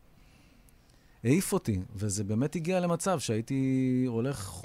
העיף 1.24 1.54
אותי. 1.54 1.80
וזה 1.96 2.24
באמת 2.24 2.56
הגיע 2.56 2.80
למצב 2.80 3.20
שהייתי 3.20 4.04
הולך 4.08 4.62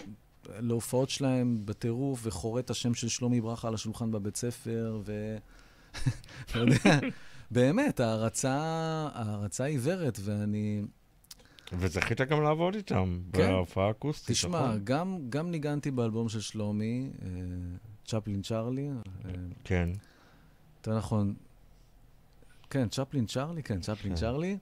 להופעות 0.49 1.11
שלהם 1.11 1.59
בטירוף, 1.65 2.21
וחורט 2.23 2.65
את 2.65 2.71
השם 2.71 2.95
של 2.95 3.09
שלומי 3.09 3.41
ברכה 3.41 3.69
על 3.69 3.75
השולחן 3.75 4.11
בבית 4.11 4.37
ספר, 4.37 5.01
ו... 5.05 5.37
באמת, 7.51 8.01
הערצה, 8.01 8.59
הערצה 9.15 9.65
עיוורת, 9.65 10.19
ואני... 10.23 10.83
וזכית 11.73 12.21
גם 12.21 12.43
לעבוד 12.43 12.75
איתם, 12.75 13.19
כן. 13.33 13.49
בהופעה 13.49 13.91
אקוסטית, 13.91 14.37
תשמע, 14.37 14.67
נכון? 14.67 14.81
גם, 14.85 15.19
גם 15.29 15.51
ניגנתי 15.51 15.91
באלבום 15.91 16.29
של 16.29 16.41
שלומי, 16.41 17.11
אה, 17.23 17.29
צ'פלין 18.07 18.43
צ'רלי, 18.43 18.89
אה, 18.89 19.31
כן. 19.65 19.89
יותר 20.79 20.99
נכון, 20.99 21.35
כן, 22.71 22.89
צ'פלין 22.89 23.27
צ'רלי, 23.27 23.63
כן, 23.63 23.81
צ'פלין 23.81 24.15
כן. 24.15 24.21
צ'רלי, 24.21 24.59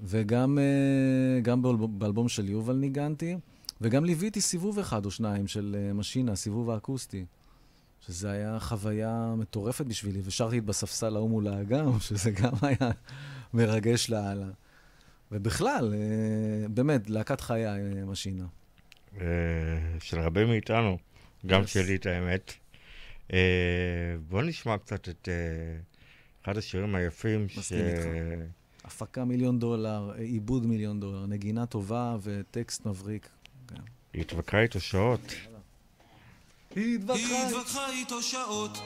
וגם 0.00 0.58
אה, 0.58 1.40
גם 1.40 1.62
באלבום, 1.62 1.98
באלבום 1.98 2.28
של 2.28 2.48
יובל 2.48 2.76
ניגנתי, 2.76 3.36
וגם 3.80 4.04
ליוויתי 4.04 4.40
סיבוב 4.40 4.78
אחד 4.78 5.04
או 5.04 5.10
שניים 5.10 5.46
של 5.46 5.76
אה, 5.78 5.92
משינה, 5.92 6.32
הסיבוב 6.32 6.70
האקוסטי, 6.70 7.24
שזה 8.06 8.30
היה 8.30 8.60
חוויה 8.60 9.34
מטורפת 9.36 9.86
בשבילי, 9.86 10.20
ושרתי 10.24 10.60
בספסל 10.60 11.16
ההוא 11.16 11.30
מול 11.30 11.48
האגם, 11.48 12.00
שזה 12.06 12.30
גם 12.30 12.52
היה 12.62 12.90
מרגש 13.54 14.10
לאללה. 14.10 14.48
ובכלל, 15.32 15.94
אה, 15.94 16.68
באמת, 16.68 17.10
להקת 17.10 17.40
חיי 17.40 17.66
אה, 17.66 17.74
משינה. 18.06 18.44
אה, 19.20 19.26
של 20.00 20.20
רבים 20.20 20.48
מאיתנו, 20.48 20.98
גם 21.46 21.62
Yes. 21.62 21.66
שלי 21.66 21.96
את 21.96 22.06
האמת. 22.06 22.52
אה, 23.32 23.38
בוא 24.28 24.42
נשמע 24.42 24.78
קצת 24.78 25.08
את 25.08 25.28
אחד 26.44 26.58
השירים 26.58 26.94
היפים, 26.94 27.48
ש... 27.48 27.58
מסכים 27.58 27.86
איתך. 27.86 28.04
הפקה 28.84 29.24
מיליון 29.24 29.58
דולר, 29.58 30.12
עיבוד 30.18 30.66
מיליון 30.66 31.00
דולר, 31.00 31.26
נגינה 31.26 31.66
טובה 31.66 32.16
וטקסט 32.22 32.86
מבריק. 32.86 33.28
היא 34.12 34.20
התווכחה 34.22 34.60
איתו 34.60 34.80
שעות. 34.80 35.34
היא 36.76 36.98
התווכחה 36.98 37.90
איתו 37.90 38.22
שעות 38.22 38.78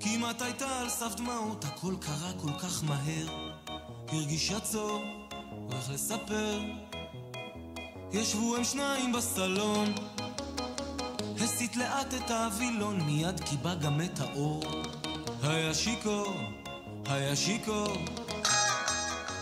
כמעט 0.00 0.42
הייתה 0.42 0.80
על 0.80 0.88
סף 0.88 1.14
דמעות 1.16 1.64
הכל 1.64 1.94
קרה 2.00 2.32
כל 2.40 2.52
כך 2.62 2.84
מהר 2.84 3.50
הרגישה 4.12 4.60
צור, 4.60 5.04
הולך 5.70 5.90
לספר 5.90 6.60
ישבו 8.12 8.56
הם 8.56 8.64
שניים 8.64 9.12
בסלון 9.12 9.94
הסיט 11.40 11.76
לאט 11.76 12.14
את 12.14 12.30
הווילון 12.30 13.00
מיד 13.00 13.40
קיבה 13.40 13.74
גם 13.74 14.00
את 14.00 14.20
האור 14.20 14.62
היה 15.42 15.74
שיכור, 15.74 16.34
היה 17.06 17.36
שיכור 17.36 17.96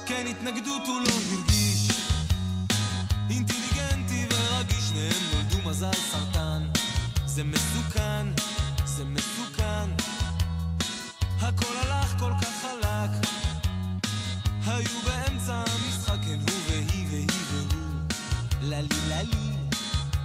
כן 0.07 0.27
התנגדות 0.27 0.83
הוא 0.87 1.01
לא 1.01 1.09
הרגיש 1.09 1.89
אינטליגנטי 3.31 4.27
ורגיש, 4.31 4.89
שניהם 4.89 5.23
נולדו 5.35 5.69
מזל 5.69 5.93
סרטן. 5.93 6.69
זה 7.27 7.45
מסוכן, 7.45 8.27
זה 8.85 9.05
מסוכן. 9.05 9.89
הכל 11.41 11.65
חלק. 11.65 11.98
היו 14.79 15.01
באמצע 15.05 15.55
המשחק, 15.55 16.17
כן 16.25 16.39
הוא 16.41 16.61
והיא 16.67 17.07
והיא 17.11 17.27
והוא. 17.51 17.83
ללי 18.63 18.89
ללי, 19.09 19.51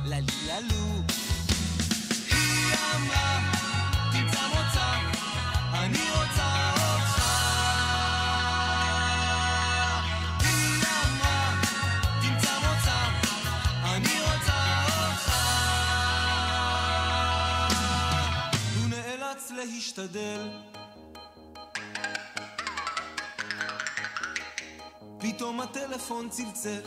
ללי 0.06 0.34
ללו. 0.48 1.02
היא 2.30 2.76
אמרה, 2.96 3.40
תמצא 4.12 4.48
מוצא, 4.48 5.00
אני 5.74 6.04
רוצה 6.12 6.72
אותך. 6.72 7.24
היא 10.40 10.84
אמרה, 11.06 11.62
תמצא 12.22 12.54
מוצא, 12.60 13.00
אני 13.84 14.22
רוצה 14.22 14.86
אותך. 14.98 15.34
הוא 18.76 18.90
נאלץ 18.90 19.52
להשתדל. 19.52 20.73
הטלפון 25.76 26.30
צלצל. 26.30 26.82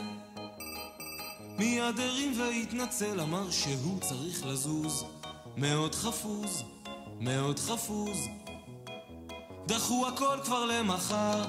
מיד 1.57 1.99
הרים 1.99 2.39
והתנצל, 2.39 3.21
אמר 3.21 3.51
שהוא 3.51 3.99
צריך 3.99 4.45
לזוז. 4.45 5.05
מאוד 5.57 5.95
חפוז, 5.95 6.63
מאוד 7.19 7.59
חפוז. 7.59 8.17
דחו 9.65 10.07
הכל 10.07 10.37
כבר 10.43 10.65
למחר. 10.65 11.43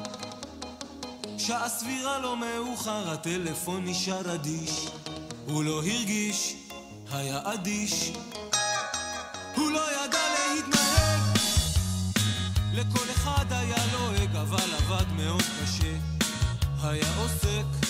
שעה 1.39 1.69
סבירה 1.69 2.19
לא 2.19 2.37
מאוחר, 2.37 3.11
הטלפון 3.11 3.85
נשאר 3.85 4.35
אדיש. 4.35 4.89
הוא 5.47 5.65
לא 5.65 5.77
הרגיש, 5.77 6.57
היה 7.11 7.41
אדיש. 7.45 8.13
הוא 9.57 9.71
לא 9.71 10.05
ידע 10.05 10.23
להתנהג. 10.39 11.21
לכל 12.73 13.11
אחד 13.11 13.47
היה 13.51 13.87
לועג, 13.93 14.37
אבל 14.37 14.75
עבד 14.75 15.13
מאוד 15.13 15.43
קשה. 15.43 15.68
היה 16.89 17.17
עוסק, 17.17 17.89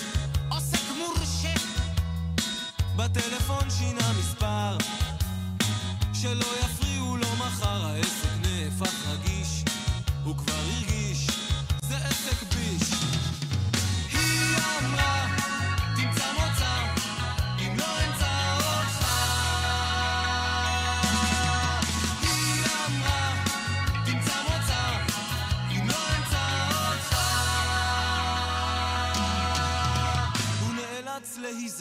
עוסק 0.49 0.83
מורשה. 0.97 1.53
בטלפון 2.95 3.69
שינה 3.69 4.13
מספר, 4.19 4.77
שלא 6.13 6.45
יפריעו 6.65 7.17
לו 7.17 7.27
מחר, 7.39 7.85
העסק 7.85 8.28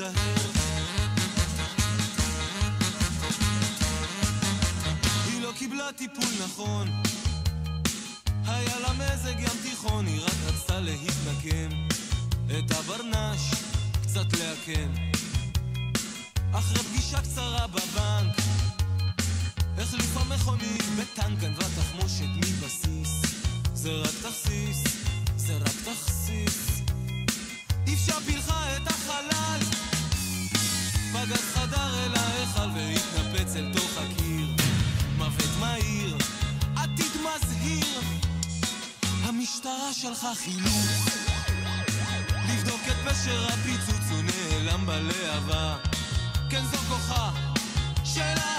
להיזהר. 0.01 0.13
היא 5.27 5.43
לא 5.43 5.53
קיבלה 5.59 5.93
טיפול 5.97 6.45
נכון. 6.45 6.89
היה 8.47 8.79
לה 8.79 8.93
מזג 8.93 9.41
ים 9.41 9.63
תיכון, 9.63 10.07
היא 10.07 10.21
רק 10.21 10.35
רצתה 10.47 10.81
להתנקם. 10.81 11.87
את 12.59 12.71
הברנש 12.71 13.41
קצת 14.03 14.33
לעקם. 14.33 14.93
אחרי 16.53 16.83
פגישה 16.83 17.21
קצרה 17.21 17.67
בבנק, 17.67 18.37
החליפה 19.79 20.25
מכונית 20.25 20.85
בטנק, 20.99 21.39
גנבה 21.39 21.65
תחמושת 21.65 22.29
מבסיס. 22.37 23.23
זה 23.75 23.91
רק 23.93 24.15
תכסיס, 24.23 24.85
זה 25.37 25.57
רק 25.57 25.75
תכסיס. 25.85 26.69
אפשר 27.93 28.19
שלחה 40.01 40.35
חילוץ 40.35 41.17
לבדוק 42.49 42.81
את 42.87 43.09
פשר 43.09 43.47
הפיצוץ, 43.47 44.11
הוא 44.11 44.23
נעלם 44.23 44.87
בלהבה. 44.87 45.77
כן, 46.51 46.63
זו 46.73 46.77
כוחה 46.77 47.31
של. 48.05 48.58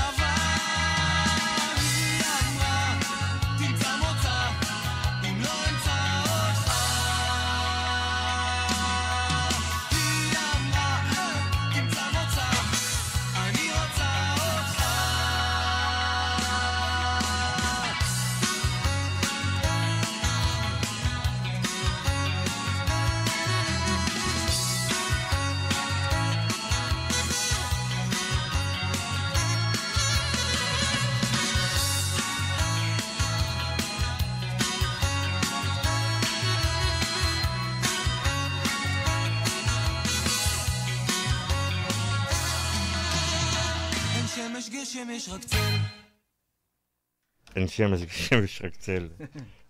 שמש, 47.79 48.01
שמש 48.09 48.61
רק 48.61 48.75
צל. 48.75 49.09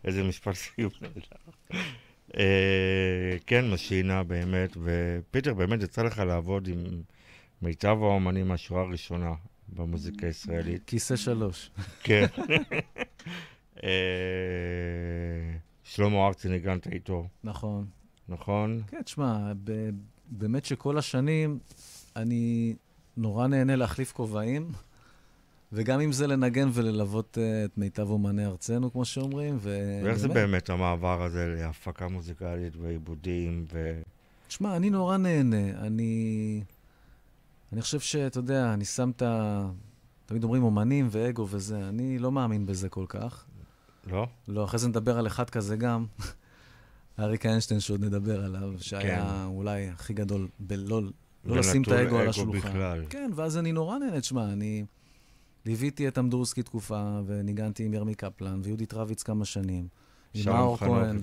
איזה 0.06 0.24
משפט 0.24 0.54
סיום 0.54 0.91
נהדר. 1.02 1.22
אה, 2.38 3.38
כן, 3.45 3.72
משינה 3.72 4.24
באמת, 4.24 4.78
ופיטר, 4.84 5.54
באמת 5.54 5.84
יצא 5.84 6.02
לך 6.02 6.19
לעבוד 6.19 6.67
עם 6.67 7.02
מיטב 7.62 7.98
האומנים 8.02 8.48
מהשורה 8.48 8.82
הראשונה 8.82 9.34
במוזיקה 9.69 10.28
הישראלית. 10.28 10.84
כיסא 10.88 11.15
שלוש. 11.15 11.72
כן. 12.04 12.26
אה, 13.84 13.89
שלמה 15.84 16.28
ארצי 16.28 16.50
ניגנת 16.50 16.88
איתו, 16.88 17.28
נכון. 17.43 17.86
נכון? 18.30 18.82
כן, 18.88 19.02
תשמע, 19.02 19.52
באמת 20.26 20.65
שכל 20.65 20.98
השנים 20.98 21.60
אני 22.15 22.76
נורא 23.17 23.48
נהנה 23.48 23.76
להחליף 23.76 24.12
כובעים, 24.12 24.72
וגם 25.73 26.01
אם 26.01 26.12
זה 26.12 26.27
לנגן 26.27 26.69
וללוות 26.73 27.38
אה, 27.41 27.65
את 27.65 27.77
מיטב 27.77 28.10
אומני 28.10 28.45
ארצנו, 28.45 28.91
כמו 28.91 29.05
שאומרים, 29.05 29.58
ו... 29.60 29.99
ואיך 30.03 30.17
זה 30.17 30.27
באמת 30.27 30.69
המעבר 30.69 31.23
הזה 31.23 31.55
להפקה 31.58 32.08
מוזיקלית 32.08 32.73
ועיבודים 32.75 33.65
ו... 33.73 34.01
תשמע, 34.47 34.75
אני 34.75 34.89
נורא 34.89 35.17
נהנה. 35.17 35.69
אני... 35.82 36.63
אני 37.73 37.82
חושב 37.82 37.99
שאתה 37.99 38.39
יודע, 38.39 38.73
אני 38.73 38.86
שם 38.86 39.10
את 39.10 39.21
ה... 39.21 39.65
תמיד 40.25 40.43
אומרים 40.43 40.63
אומנים 40.63 41.08
ואגו 41.12 41.47
וזה, 41.49 41.89
אני 41.89 42.19
לא 42.19 42.32
מאמין 42.32 42.65
בזה 42.65 42.89
כל 42.89 43.05
כך. 43.10 43.45
לא? 44.08 44.27
לא, 44.47 44.65
אחרי 44.65 44.79
זה 44.79 44.88
נדבר 44.88 45.17
על 45.17 45.27
אחד 45.27 45.49
כזה 45.49 45.77
גם. 45.77 46.05
אריק 47.19 47.45
איינשטיין 47.45 47.79
שעוד 47.79 48.05
נדבר 48.05 48.45
עליו, 48.45 48.73
שהיה 48.77 49.25
כן. 49.25 49.45
אולי 49.45 49.89
הכי 49.89 50.13
גדול 50.13 50.47
בלא 50.60 51.01
לא 51.45 51.58
לשים 51.58 51.82
את 51.82 51.88
האגו 51.88 52.17
על 52.17 52.29
השולחן. 52.29 52.69
בכלל. 52.69 53.05
כן, 53.10 53.32
ואז 53.36 53.58
אני 53.58 53.71
נורא 53.71 53.97
נהנה, 53.97 54.21
תשמע, 54.21 54.53
אני 54.53 54.86
ליוויתי 55.65 56.08
את 56.08 56.17
אמדורסקי 56.17 56.63
תקופה, 56.63 57.19
וניגנתי 57.26 57.84
עם 57.86 57.93
ירמי 57.93 58.15
קפלן, 58.15 58.60
ויהודית 58.63 58.93
רביץ 58.93 59.24
כמה 59.24 59.45
שנים. 59.45 59.88
עם 60.34 60.45
מאור 60.45 60.78
כהן. 60.78 61.19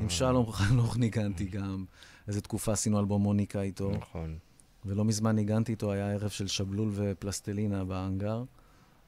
עם 0.00 0.08
שלום 0.08 0.52
חנוך 0.52 0.96
ניגנתי 0.96 1.44
גם. 1.44 1.84
איזה 2.28 2.40
תקופה 2.40 2.72
עשינו 2.72 3.00
אלבום 3.00 3.22
מוניקה 3.22 3.62
איתו. 3.62 3.90
נכון. 3.90 4.38
ולא 4.84 5.04
מזמן 5.04 5.36
ניגנתי 5.36 5.72
איתו, 5.72 5.92
היה 5.92 6.12
ערב 6.12 6.30
של 6.30 6.46
שבלול 6.46 6.90
ופלסטלינה 6.94 7.84
באנגר. 7.84 8.44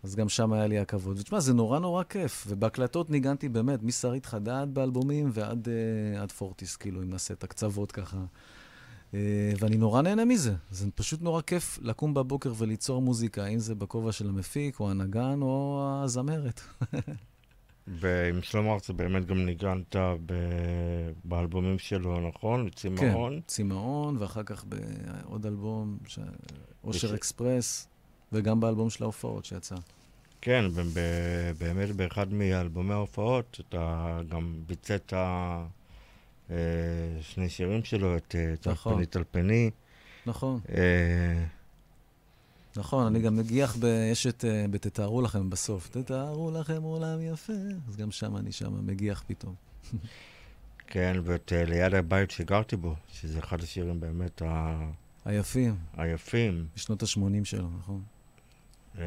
אז 0.03 0.17
גם 0.17 0.29
שם 0.29 0.53
היה 0.53 0.67
לי 0.67 0.79
הכבוד. 0.79 1.19
ותשמע, 1.19 1.41
זה 1.41 1.55
נורא 1.55 1.79
נורא 1.79 2.03
כיף. 2.03 2.47
ובהקלטות 2.49 3.11
ניגנתי 3.11 3.49
באמת, 3.49 3.83
משרית 3.83 4.27
חדד 4.27 4.67
באלבומים 4.73 5.31
ועד 5.33 5.69
uh, 5.69 6.33
פורטיס, 6.33 6.77
כאילו, 6.77 7.03
אם 7.03 7.11
נעשה 7.11 7.35
את 7.35 7.45
הקצוות 7.45 7.93
ככה. 7.93 8.25
Uh, 9.17 9.59
ואני 9.59 9.77
נורא 9.77 10.03
נהנה 10.03 10.25
מזה. 10.25 10.55
זה 10.71 10.91
פשוט 10.95 11.23
נורא 11.23 11.41
כיף 11.41 11.79
לקום 11.83 12.15
בבוקר 12.15 12.53
וליצור 12.57 13.03
מוזיקה, 13.03 13.47
אם 13.47 13.59
זה 13.59 13.75
בכובע 13.75 14.13
של 14.13 14.29
המפיק, 14.29 14.81
או 14.81 14.91
הנגן, 14.91 15.39
או 15.43 15.91
הזמרת. 16.05 16.61
ועם 17.87 18.43
שלמה 18.43 18.73
ארצי 18.73 18.93
באמת 18.93 19.27
גם 19.27 19.47
ניגנת 19.47 19.97
ב... 20.27 20.33
באלבומים 21.25 21.79
שלו, 21.79 22.29
נכון? 22.29 22.69
צמאון. 22.75 23.35
כן, 23.35 23.41
צמאון, 23.47 24.17
ואחר 24.19 24.43
כך 24.43 24.65
בעוד 24.65 25.47
אלבום, 25.47 25.99
ש... 26.07 26.19
אושר 26.85 27.09
בש... 27.09 27.15
אקספרס, 27.15 27.89
וגם 28.33 28.61
באלבום 28.61 28.91
של 28.91 29.05
ההופעות 29.05 29.45
שיצא. 29.45 29.77
כן, 30.41 30.65
ובאמת 30.73 31.97
באחד 31.97 32.33
מאלבומי 32.33 32.93
ההופעות, 32.93 33.61
אתה 33.69 34.21
גם 34.29 34.55
ביצעת 34.67 35.13
אה, 35.13 35.67
שני 37.21 37.49
שירים 37.49 37.85
שלו, 37.85 38.17
את 38.17 38.35
נכון. 38.67 38.93
טלפני 38.93 39.07
טלפני. 39.07 39.71
נכון. 40.27 40.61
אה, 40.69 41.45
נכון, 42.77 43.07
אני 43.07 43.21
גם 43.21 43.37
מגיח. 43.37 43.77
יש 44.13 44.27
את... 44.27 44.45
אה, 44.45 44.65
ב"תתארו 44.71 45.23
לכם" 45.23 45.51
בסוף. 45.51 45.89
תתארו 45.89 46.51
לכם 46.51 46.83
עולם 46.83 47.19
יפה. 47.21 47.53
אז 47.89 47.97
גם 47.97 48.11
שם 48.11 48.37
אני 48.37 48.53
שם 48.53 48.87
מגיח 48.87 49.25
פתאום. 49.27 49.55
כן, 50.87 51.17
ואת 51.25 51.53
אה, 51.53 51.65
ליד 51.65 51.95
הבית 51.95 52.31
שגרתי 52.31 52.77
בו, 52.77 52.95
שזה 53.13 53.39
אחד 53.39 53.63
השירים 53.63 54.01
באמת 54.01 54.43
ה... 54.43 54.79
היפים. 55.25 55.77
היפים. 55.97 56.67
בשנות 56.77 57.03
ה-80 57.03 57.45
שלו, 57.45 57.69
נכון. 57.79 58.03
אה, 58.99 59.05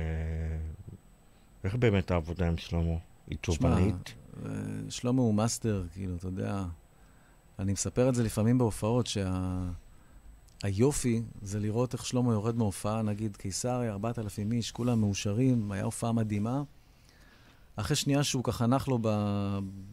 איך 1.63 1.75
באמת 1.75 2.12
העבודה 2.12 2.47
עם 2.47 2.58
שלמה? 2.58 2.95
היא 3.28 3.38
תובענית? 3.41 4.13
שלמה 4.89 5.21
הוא 5.21 5.34
מאסטר, 5.34 5.84
כאילו, 5.93 6.15
אתה 6.15 6.28
יודע, 6.28 6.63
אני 7.59 7.71
מספר 7.71 8.09
את 8.09 8.15
זה 8.15 8.23
לפעמים 8.23 8.57
בהופעות, 8.57 9.07
שה... 9.07 9.59
היופי 10.63 11.21
זה 11.41 11.59
לראות 11.59 11.93
איך 11.93 12.05
שלמה 12.05 12.33
יורד 12.33 12.57
מהופעה, 12.57 13.01
נגיד 13.01 13.37
קיסריה, 13.37 13.91
4,000 13.91 14.51
איש, 14.51 14.71
כולם 14.71 15.01
מאושרים, 15.01 15.71
היה 15.71 15.83
הופעה 15.83 16.11
מדהימה. 16.11 16.63
אחרי 17.75 17.95
שנייה 17.95 18.23
שהוא 18.23 18.43
ככה 18.43 18.67
נח 18.67 18.87
לו 18.87 18.99
ב... 19.01 19.09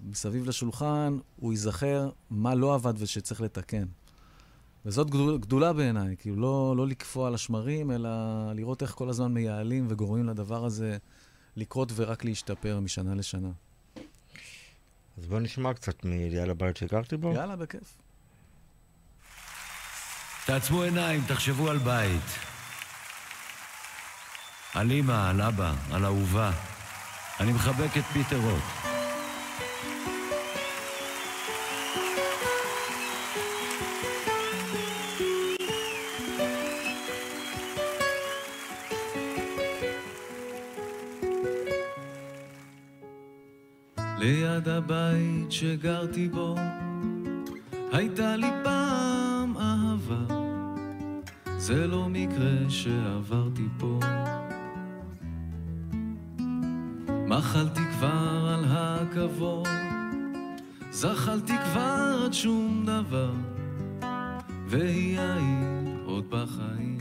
מסביב 0.05 0.49
לשולחן, 0.49 1.19
הוא 1.37 1.53
יזכור 1.53 2.11
מה 2.31 2.55
לא 2.55 2.75
עבד 2.75 2.95
ושצריך 2.97 3.41
לתקן. 3.41 3.87
וזאת 4.87 5.11
גדול, 5.11 5.39
גדולה 5.39 5.73
בעיניי, 5.73 6.17
כאילו 6.17 6.37
לא, 6.37 6.75
לא 6.77 6.87
לקפוא 6.87 7.27
על 7.27 7.35
השמרים, 7.35 7.91
אלא 7.91 8.11
לראות 8.55 8.83
איך 8.83 8.91
כל 8.91 9.09
הזמן 9.09 9.35
מייעלים 9.35 9.87
וגורמים 9.89 10.27
לדבר 10.27 10.65
הזה 10.65 10.97
לקרות 11.57 11.93
ורק 11.95 12.25
להשתפר 12.25 12.81
משנה 12.81 13.15
לשנה. 13.15 13.51
אז 15.19 15.27
בוא 15.27 15.41
נשמע 15.41 15.75
קצת 15.75 16.05
מידיעה 16.05 16.47
לבית 16.47 16.77
שגרתי 16.77 17.17
בו. 17.17 17.33
יאללה, 17.35 17.57
בכיף. 17.57 17.97
תעצמו 20.47 20.83
עיניים, 20.83 21.23
תחשבו 21.29 21.71
על 21.71 21.79
בית. 21.79 22.23
על 24.75 24.93
אמא, 24.93 25.31
על 25.31 25.43
אבא, 25.43 25.75
על 25.93 26.05
אהובה. 26.05 26.51
אני 27.41 27.53
מחבק 27.53 27.97
את 27.97 28.05
פיטר 28.05 28.37
רוט. 28.41 28.96
שגרתי 45.59 46.29
בו 46.29 46.55
הייתה 47.93 48.37
לי 48.37 48.47
פעם 48.65 49.57
אהבה 49.57 50.35
זה 51.57 51.87
לא 51.87 52.07
מקרה 52.09 52.59
שעברתי 52.69 53.67
פה. 53.79 54.01
מחלתי 57.09 57.81
כבר 57.93 58.55
על 58.55 58.65
הכבוד, 58.69 59.69
זחלתי 60.91 61.55
כבר 61.65 62.23
עד 62.25 62.33
שום 62.33 62.87
דבר, 62.87 63.33
והיא 64.67 65.19
ההיא 65.19 65.97
עוד 66.05 66.25
בחיים, 66.31 66.99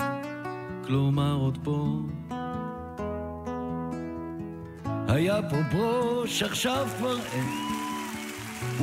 כלומר 0.87 1.33
עוד 1.33 1.57
פה. 1.63 2.01
היה 5.07 5.41
פה 5.49 5.57
ברוש, 5.71 6.43
עכשיו 6.43 6.87
כבר 6.97 7.17
אין, 7.33 7.74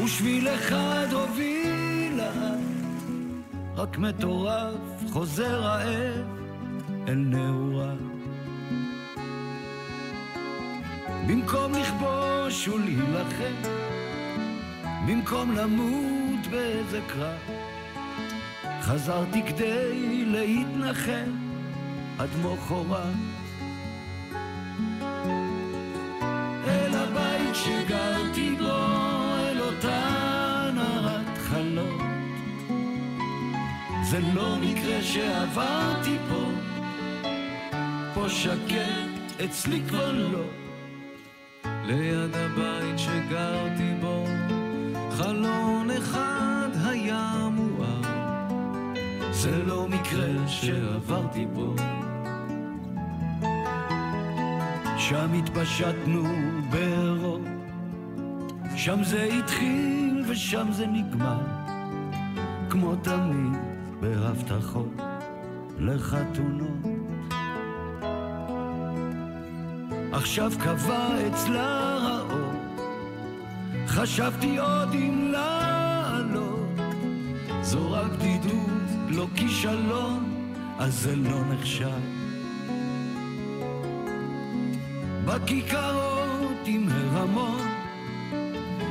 ושביל 0.04 0.48
אחד 0.48 1.06
הוביל 1.12 2.20
רק 3.76 3.98
מטורף 3.98 5.10
חוזר 5.12 5.60
רעב 5.60 6.26
אל 7.08 7.14
נעורה. 7.14 7.94
במקום 11.28 11.72
לכבוש 11.74 12.68
ולהילחם, 12.68 13.70
במקום 15.08 15.52
למות 15.52 16.46
באיזה 16.50 17.00
קרב, 17.06 17.38
חזרתי 18.80 19.42
כדי 19.42 20.24
להתנחם 20.26 21.30
עד 22.18 22.28
מוחרת. 22.42 23.14
אל 26.66 26.94
הבית 26.94 27.54
שגרתי 27.54 28.21
זה 34.12 34.20
לא 34.34 34.56
מקרה 34.56 35.02
שעברתי 35.02 36.16
פה, 36.28 36.44
פה 38.14 38.28
שקט, 38.28 39.42
אצלי 39.44 39.82
כבר 39.88 40.12
לא. 40.12 40.44
ליד 41.64 42.30
הבית 42.34 42.98
שגרתי 42.98 43.94
בו, 44.00 44.24
חלון 45.10 45.90
אחד 45.90 46.68
היה 46.84 47.48
מואר. 47.52 48.02
זה 49.30 49.62
לא 49.64 49.88
מקרה 49.88 50.48
שעברתי 50.48 51.46
פה. 51.54 51.74
שם 54.98 55.32
התפשטנו 55.32 56.24
ברוב, 56.70 57.44
שם 58.76 59.04
זה 59.04 59.22
התחיל 59.22 60.24
ושם 60.28 60.66
זה 60.72 60.86
נגמר, 60.86 61.40
כמו 62.70 62.96
תמיד. 62.96 63.71
בהבטחות 64.02 64.94
לחתונות. 65.78 66.86
עכשיו 70.12 70.52
קבע 70.64 71.08
אצלה 71.28 71.98
האור, 72.02 72.52
חשבתי 73.86 74.58
עוד 74.58 74.92
אם 74.94 75.28
לעלות. 75.32 76.68
זו 77.62 77.92
רק 77.92 78.10
בדידות, 78.10 78.90
לא 79.08 79.26
כישלון, 79.36 80.52
אז 80.78 80.94
זה 80.94 81.16
לא 81.16 81.40
נחשב. 81.52 82.00
בכיכרות 85.24 86.66
עם 86.66 86.88
הרמון, 86.90 87.68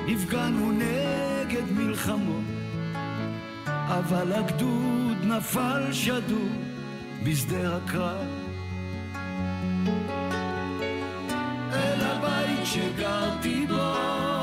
הפגנו 0.08 0.72
נגד 0.72 1.72
מלחמות. 1.72 2.51
אבל 4.00 4.34
הגדוד 4.34 5.18
נפל 5.24 5.94
שדור 5.94 6.50
בשדה 7.24 7.78
הקרב. 7.78 8.28
אל 11.74 12.02
הבית 12.02 12.66
שגרתי 12.66 13.66
בו, 13.68 13.96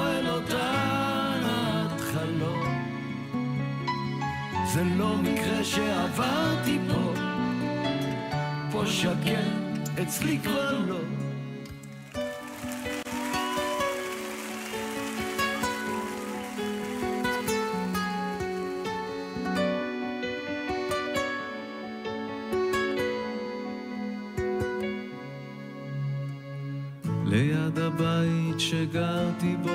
אל 0.06 0.28
אותן 0.30 1.40
התחלות. 1.44 2.68
זה 4.74 4.84
לא 4.84 5.16
מקרה 5.16 5.64
שעברתי 5.64 6.78
פה, 6.88 7.12
פה 8.72 8.86
שקט, 8.86 9.98
אצלי 10.02 10.38
כבר 10.38 10.78
לא. 10.78 11.27
ליד 27.30 27.78
הבית 27.78 28.60
שגרתי 28.60 29.56
בו, 29.62 29.70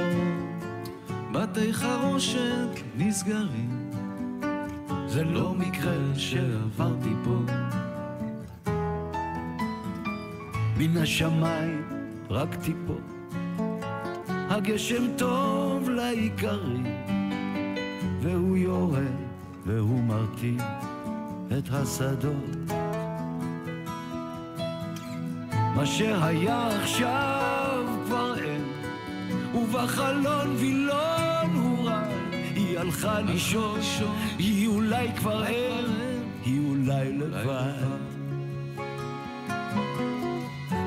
בתי 1.32 1.74
חרושת 1.74 2.70
נסגרים. 2.98 3.90
זה 5.08 5.24
לא 5.24 5.54
מקרה 5.54 5.98
שעברתי 6.16 7.14
פה. 7.24 7.40
מן 10.78 10.98
השמיים 10.98 11.84
רק 12.30 12.56
טיפות, 12.56 13.36
הגשם 14.30 15.18
טוב 15.18 15.90
לעיקרים, 15.90 16.86
והוא 18.22 18.58
יורד 18.58 19.16
והוא 19.66 20.04
מרטיב 20.04 20.62
את 21.58 21.70
השדות. 21.72 22.74
מה 25.76 25.86
שהיה 25.86 26.68
עכשיו 26.68 27.43
ובחלון 29.54 30.56
וילון 30.56 31.50
הוא 31.54 31.88
רע, 31.88 32.04
היא 32.56 32.80
הלכה 32.80 33.20
לישון, 33.22 33.80
היא 34.38 34.68
אולי 34.68 35.08
כבר 35.18 35.46
אין, 35.46 35.86
היא 36.46 36.60
אולי 36.70 37.14
לבד. 37.14 38.14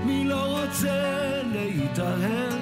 מי 0.05 0.25
לא 0.25 0.61
רוצה 0.61 1.43
להתאהב, 1.53 2.55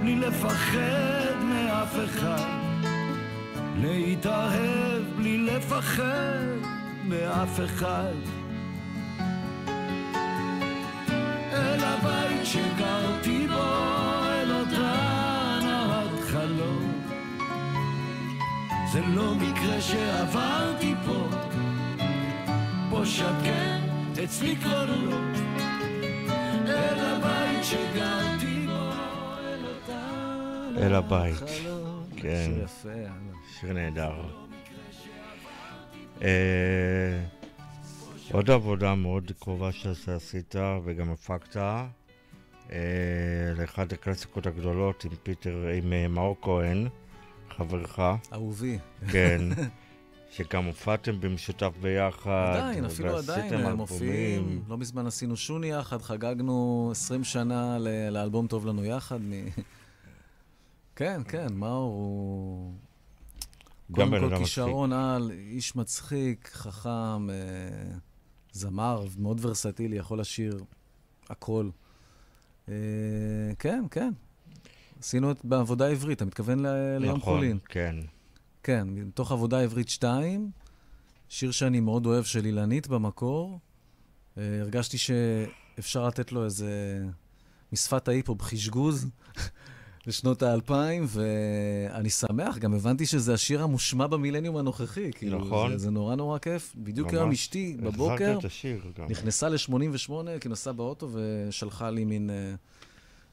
בלי 0.00 0.16
לפחד 0.16 1.34
מאף 1.44 1.96
אחד, 2.04 2.58
להתאהב 3.80 5.02
בלי 5.16 5.38
לפחד 5.38 6.46
מאף 7.04 7.60
אחד. 7.64 8.14
אל 11.52 11.84
הבית 11.84 12.46
שגרתי 12.46 12.97
זה 18.92 19.00
לא 19.00 19.34
מקרה 19.34 19.80
שעברתי 19.80 20.94
פה, 21.06 21.28
פה 22.90 23.06
שקט, 23.06 24.18
אצלי 24.24 24.56
כבר 24.56 24.84
לא. 24.84 25.16
אל 26.66 26.98
הבית 26.98 27.64
שגרתי 27.64 28.66
בו, 28.66 28.72
אל 28.72 29.64
אותה 29.66 30.86
אל 30.86 30.94
הבית. 30.94 31.34
חלום. 31.34 32.04
כן. 32.16 32.50
שיר 32.54 32.64
יפה, 32.64 32.88
יאללה. 32.88 33.38
שיר 33.60 33.72
נהדר. 33.72 34.12
אה, 36.22 36.28
עוד 38.32 38.50
עבודה 38.50 38.94
מאוד 38.94 39.32
קרובה 39.38 39.72
שעשית 39.72 40.54
וגם 40.84 41.10
הפקת 41.10 41.56
אה, 41.56 42.78
לאחת 43.58 43.92
הקלאסיקות 43.92 44.46
הגדולות 44.46 45.04
עם 45.04 45.10
פיטר, 45.22 45.68
עם 45.74 45.92
אה, 45.92 46.08
מאור 46.08 46.36
כהן, 46.42 46.88
חברך, 47.58 48.00
אהובי. 48.32 48.78
כן, 49.12 49.40
שגם 50.36 50.64
הופעתם 50.64 51.20
במשותף 51.20 51.72
ביחד. 51.80 52.52
עדיין, 52.56 52.84
אפילו 52.84 53.16
עדיין 53.18 53.72
מופיעים. 53.72 54.62
לא 54.68 54.78
מזמן 54.78 55.06
עשינו 55.06 55.36
שוני 55.36 55.66
יחד, 55.66 56.02
חגגנו 56.02 56.88
20 56.92 57.24
שנה 57.24 57.78
ל- 57.78 58.10
לאלבום 58.10 58.46
טוב 58.46 58.66
לנו 58.66 58.84
יחד. 58.84 59.20
מ- 59.20 59.32
כן, 60.96 61.20
כן, 61.28 61.46
מאור 61.54 61.92
הוא... 61.92 62.72
קודם 63.92 64.10
כל. 64.10 64.38
כישרון 64.38 64.92
על, 64.92 65.30
איש 65.30 65.76
מצחיק, 65.76 66.50
חכם, 66.52 67.30
אה, 67.30 67.34
זמר, 68.52 69.04
מאוד 69.18 69.44
ורסטילי, 69.44 69.96
יכול 69.96 70.20
לשיר 70.20 70.58
הכל. 71.30 71.68
אה, 72.68 72.74
כן, 73.58 73.84
כן. 73.90 74.10
עשינו 75.00 75.30
את 75.30 75.44
בעבודה 75.44 75.88
עברית, 75.88 76.16
אתה 76.16 76.24
מתכוון 76.24 76.66
ל- 76.66 76.96
ליום 76.98 77.16
נכון, 77.16 77.34
חולין. 77.36 77.58
כן. 77.68 77.96
כן, 78.62 78.86
מתוך 78.90 79.32
עבודה 79.32 79.60
עברית 79.60 79.88
2, 79.88 80.50
שיר 81.28 81.50
שאני 81.50 81.80
מאוד 81.80 82.06
אוהב 82.06 82.24
של 82.24 82.46
אילנית 82.46 82.88
במקור. 82.88 83.58
אה, 84.38 84.60
הרגשתי 84.60 84.98
שאפשר 84.98 86.06
לתת 86.06 86.32
לו 86.32 86.44
איזה 86.44 87.04
משפת 87.72 88.08
ההיפ-הופ 88.08 88.42
חשגוז 88.42 89.06
לשנות 90.06 90.42
האלפיים, 90.42 91.06
ואני 91.08 92.10
שמח, 92.10 92.58
גם 92.58 92.74
הבנתי 92.74 93.06
שזה 93.06 93.34
השיר 93.34 93.62
המושמע 93.62 94.06
במילניום 94.06 94.56
הנוכחי. 94.56 95.12
כאילו, 95.12 95.38
נכון. 95.38 95.72
זה, 95.72 95.78
זה 95.78 95.90
נורא 95.90 96.14
נורא 96.14 96.38
כיף. 96.38 96.74
בדיוק. 96.76 97.10
היום 97.14 97.30
אשתי 97.30 97.76
בבוקר. 97.80 98.38
נכנסה 99.08 99.48
ל-88, 99.48 100.12
כי 100.40 100.48
נסעה 100.48 100.72
באוטו, 100.72 101.08
ושלחה 101.12 101.90
לי 101.90 102.04
מין 102.04 102.30
אה, 102.30 102.54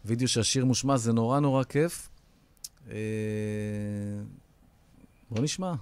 וידאו 0.05 0.27
שהשיר 0.27 0.65
מושמע, 0.65 0.97
זה 0.97 1.13
נורא 1.13 1.39
נורא 1.39 1.63
כיף. 1.63 2.09
אה, 2.91 2.95
בוא 5.31 5.43
נשמע. 5.43 5.73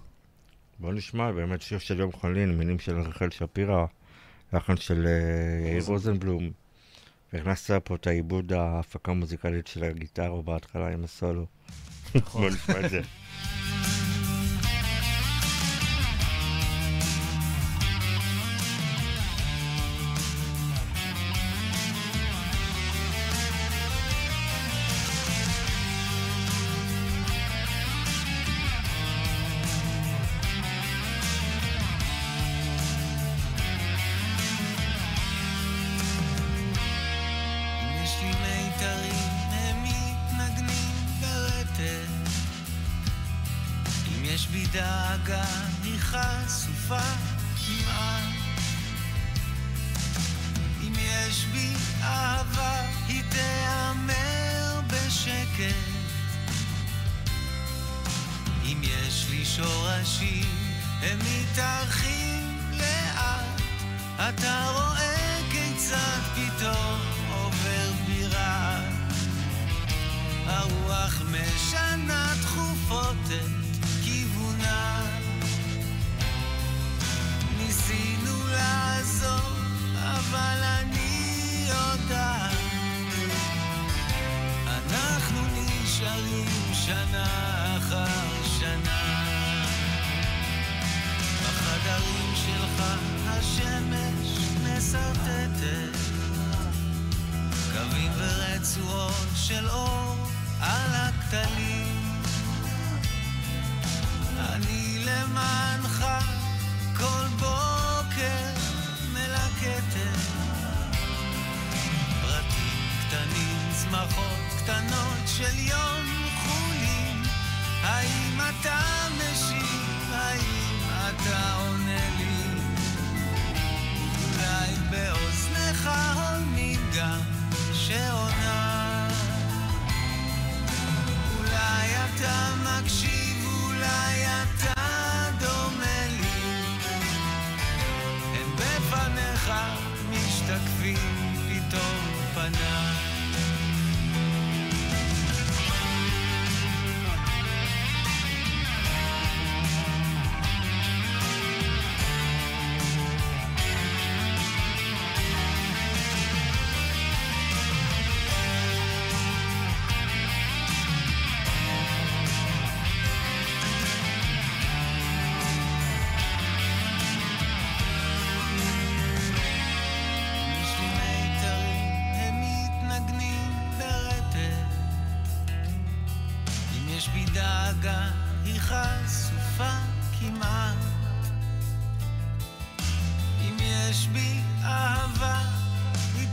בוא 0.80 0.94
נשמע, 0.94 1.32
באמת 1.32 1.62
שיר 1.62 1.80
של 1.80 2.00
יום 2.00 2.12
חולין, 2.12 2.58
מילים 2.58 2.80
של 2.80 3.00
רחל 3.00 3.30
שפירא, 3.30 3.86
לחן 4.54 4.78
של 4.78 5.08
אה, 5.08 5.70
יאיר 5.70 5.84
רוזנבלום. 5.88 6.52
והכנסת 7.34 7.82
פה 7.84 7.96
את 7.96 8.08
העיבוד 8.08 8.54
ההפקה 8.54 9.12
המוזיקלית 9.12 9.68
של 9.68 9.84
הגיטרו 9.84 10.44
בהתחלה 10.44 10.94
עם 10.94 11.04
הסולו. 11.04 11.46
בוא 12.34 12.50
נשמע 12.50 12.86
את 12.86 12.90
זה. 12.90 13.02
תכופות 72.94 73.26
את 73.28 73.86
כיוונה. 74.04 75.06
ניסינו 77.58 78.48
לעזור, 78.48 79.50
אבל 80.04 80.64
אני 80.64 81.66
יודעת. 81.68 82.54
אנחנו 84.68 85.40
נשארים 85.54 86.74
שנה 86.74 87.78
אחר 87.78 88.44
שנה. 88.60 89.26
בחדרים 91.44 92.34
שלך 92.36 92.84
השמש 93.28 94.38
מסרטטת 94.64 95.98
קווים 97.74 98.12
ורצועות 98.18 99.28
של 99.36 99.70
אור 99.70 100.28
על 100.60 100.92
הכתלים 100.94 101.83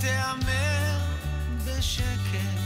היא 0.03 0.11
תיאמר 0.11 0.99
בשקט. 1.65 2.61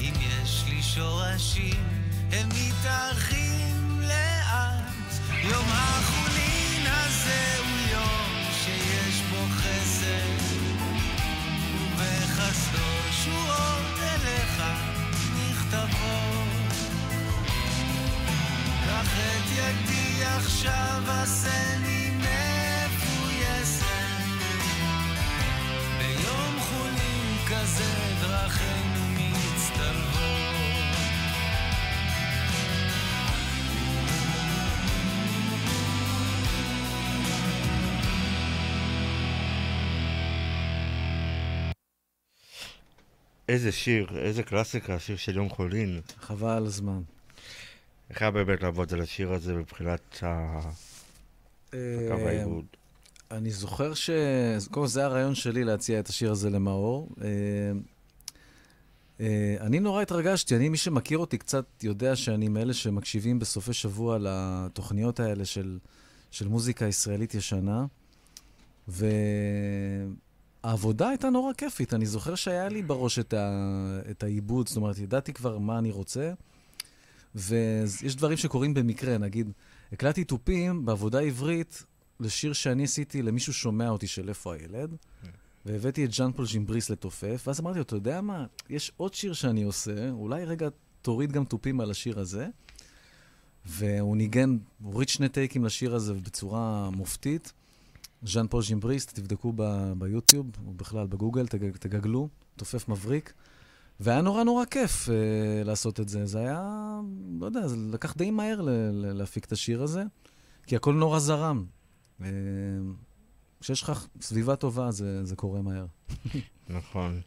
אם 0.00 0.12
יש 0.20 0.64
לי 0.68 0.82
שורשים, 0.82 1.88
הם 2.32 2.48
מתארחים 2.48 4.00
לאט. 4.00 5.12
יום 5.42 5.66
החולין 5.68 6.86
הזה 6.86 7.56
הוא 7.58 7.98
יום 7.98 8.44
שיש 8.64 9.22
בו 9.30 9.46
חסד, 9.50 10.56
ובחסדו 11.96 13.12
שורות 13.24 13.98
אליך 14.02 14.62
נכתבות. 15.36 16.72
קח 18.86 19.18
את 19.18 19.50
ידי 19.56 20.24
עכשיו 20.24 21.02
עשני 21.08 21.89
איזה 43.50 43.72
שיר, 43.72 44.18
איזה 44.18 44.42
קלאסיקה, 44.42 44.94
השיר 44.94 45.16
של 45.16 45.36
יום 45.36 45.48
חולין. 45.48 46.00
חבל 46.20 46.50
על 46.50 46.66
הזמן. 46.66 47.00
איך 48.10 48.22
היה 48.22 48.30
באמת 48.30 48.62
לעבוד 48.62 48.94
על 48.94 49.00
השיר 49.00 49.32
הזה 49.32 49.54
מבחינת 49.54 50.16
הקו 50.16 50.68
אה, 51.74 52.28
העיבוד? 52.28 52.64
אני 53.30 53.50
זוכר 53.50 53.94
ש... 53.94 54.10
קודם 54.70 54.70
כל, 54.70 54.86
זה 54.86 55.04
הרעיון 55.04 55.34
שלי 55.34 55.64
להציע 55.64 56.00
את 56.00 56.08
השיר 56.08 56.30
הזה 56.30 56.50
למאור. 56.50 57.08
אה, 57.22 57.28
אה, 59.20 59.56
אני 59.60 59.80
נורא 59.80 60.02
התרגשתי, 60.02 60.56
אני, 60.56 60.68
מי 60.68 60.76
שמכיר 60.76 61.18
אותי 61.18 61.38
קצת 61.38 61.64
יודע 61.82 62.16
שאני 62.16 62.48
מאלה 62.48 62.74
שמקשיבים 62.74 63.38
בסופי 63.38 63.72
שבוע 63.72 64.18
לתוכניות 64.20 65.20
האלה 65.20 65.44
של, 65.44 65.78
של 66.30 66.48
מוזיקה 66.48 66.86
ישראלית 66.86 67.34
ישנה, 67.34 67.86
והעבודה 70.64 71.08
הייתה 71.08 71.30
נורא 71.30 71.52
כיפית. 71.52 71.94
אני 71.94 72.06
זוכר 72.06 72.34
שהיה 72.34 72.68
לי 72.68 72.82
בראש 72.82 73.18
את, 73.18 73.34
ה... 73.34 74.00
את 74.10 74.22
העיבוד, 74.22 74.68
זאת 74.68 74.76
אומרת, 74.76 74.98
ידעתי 74.98 75.32
כבר 75.32 75.58
מה 75.58 75.78
אני 75.78 75.90
רוצה, 75.90 76.32
ויש 77.34 78.16
דברים 78.16 78.36
שקורים 78.36 78.74
במקרה, 78.74 79.18
נגיד, 79.18 79.52
הקלטתי 79.92 80.24
תופים 80.24 80.84
בעבודה 80.84 81.20
עברית 81.20 81.84
לשיר 82.20 82.52
שאני 82.52 82.84
עשיתי 82.84 83.22
למישהו 83.22 83.52
שומע 83.52 83.88
אותי 83.88 84.06
של 84.06 84.28
איפה 84.28 84.54
הילד, 84.54 84.96
והבאתי 85.66 86.04
את 86.04 86.12
ז'אן 86.12 86.32
פול 86.32 86.46
ז'ימבריס 86.46 86.90
לתופף, 86.90 87.42
ואז 87.46 87.60
אמרתי 87.60 87.78
לו, 87.78 87.82
אתה 87.82 87.96
יודע 87.96 88.20
מה, 88.20 88.46
יש 88.68 88.92
עוד 88.96 89.14
שיר 89.14 89.32
שאני 89.32 89.62
עושה, 89.62 90.10
אולי 90.10 90.44
רגע 90.44 90.68
תוריד 91.02 91.32
גם 91.32 91.44
תופים 91.44 91.80
על 91.80 91.90
השיר 91.90 92.18
הזה. 92.18 92.48
והוא 93.66 94.16
ניגן, 94.16 94.56
הוריד 94.82 95.08
שני 95.08 95.28
טייקים 95.28 95.64
לשיר 95.64 95.94
הזה 95.94 96.14
בצורה 96.14 96.90
מופתית. 96.90 97.52
ז'אן 98.22 98.46
פול 98.46 98.62
ז'ימבריס, 98.62 99.06
תבדקו 99.06 99.52
ב- 99.56 99.92
ביוטיוב, 99.98 100.46
או 100.66 100.72
בכלל 100.72 101.06
בגוגל, 101.06 101.46
תג, 101.46 101.76
תגגלו, 101.76 102.28
תופף 102.56 102.88
מבריק. 102.88 103.32
והיה 104.00 104.20
נורא 104.20 104.44
נורא 104.44 104.64
כיף 104.64 105.08
אה, 105.08 105.10
לעשות 105.64 106.00
את 106.00 106.08
זה. 106.08 106.26
זה 106.26 106.38
היה, 106.38 107.00
לא 107.40 107.46
יודע, 107.46 107.66
זה 107.68 107.76
לקח 107.92 108.16
די 108.16 108.30
מהר 108.30 108.60
ל- 108.60 108.70
ל- 108.70 109.12
להפיק 109.12 109.44
את 109.44 109.52
השיר 109.52 109.82
הזה, 109.82 110.02
כי 110.66 110.76
הכל 110.76 110.94
נורא 110.94 111.18
זרם. 111.18 111.64
אה, 112.22 112.28
כשיש 113.60 113.82
לך 113.82 114.06
סביבה 114.20 114.56
טובה, 114.56 114.90
זה, 114.90 115.24
זה 115.24 115.36
קורה 115.36 115.62
מהר. 115.62 115.86
נכון. 116.68 117.20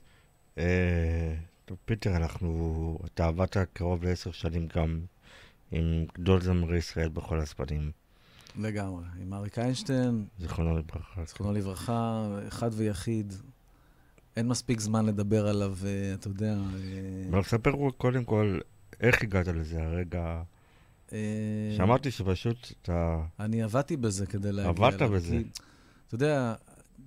אה, 0.58 1.36
טוב, 1.66 1.78
פיטר, 1.86 2.16
אנחנו... 2.16 3.00
אתה 3.06 3.26
עבדת 3.26 3.58
קרוב 3.74 4.04
לעשר 4.04 4.32
שנים 4.32 4.68
גם 4.76 5.00
עם 5.72 6.06
גדול 6.18 6.42
זמרי 6.42 6.78
ישראל 6.78 7.10
בכל 7.10 7.40
הזמנים, 7.40 7.92
לגמרי. 8.56 9.04
עם 9.22 9.34
אריק 9.34 9.60
איינשטיין, 9.60 10.26
זיכרונו 10.40 10.78
לברכה. 10.78 11.26
זכרונו 11.26 11.54
לברכה, 11.54 12.28
אחד 12.48 12.70
ויחיד. 12.74 13.34
אין 14.36 14.48
מספיק 14.48 14.80
זמן 14.80 15.06
לדבר 15.06 15.48
עליו, 15.48 15.78
אה, 15.86 16.14
אתה 16.14 16.28
יודע. 16.28 16.54
אה, 16.54 17.30
אבל 17.30 17.44
ספר 17.44 17.72
קודם 17.98 18.24
כל, 18.24 18.60
איך 19.00 19.24
הגעת 19.24 19.48
לזה? 19.48 19.84
הרגע... 19.84 20.42
אה, 21.14 21.74
שמעתי 21.78 22.12
שפשוט 22.12 22.72
אתה... 22.82 23.24
אני 23.40 23.64
עבדתי 23.64 23.98
בזה 23.98 24.26
כדי 24.26 24.52
להגיע 24.52 24.70
עבדת 24.70 25.02
אליו, 25.02 25.12
בזה. 25.12 25.30
כי, 25.30 25.44
אתה 26.08 26.16
יודע, 26.16 26.56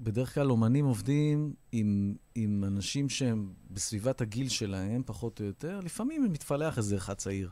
בדרך 0.01 0.34
כלל 0.34 0.51
אומנים 0.51 0.84
עובדים 0.84 1.53
עם, 1.72 2.14
עם 2.34 2.64
אנשים 2.66 3.09
שהם 3.09 3.49
בסביבת 3.70 4.20
הגיל 4.20 4.49
שלהם, 4.49 5.03
פחות 5.07 5.40
או 5.40 5.44
יותר. 5.44 5.80
לפעמים 5.80 6.32
מתפלח 6.32 6.78
איזה 6.78 6.97
אחד 6.97 7.14
צעיר. 7.14 7.51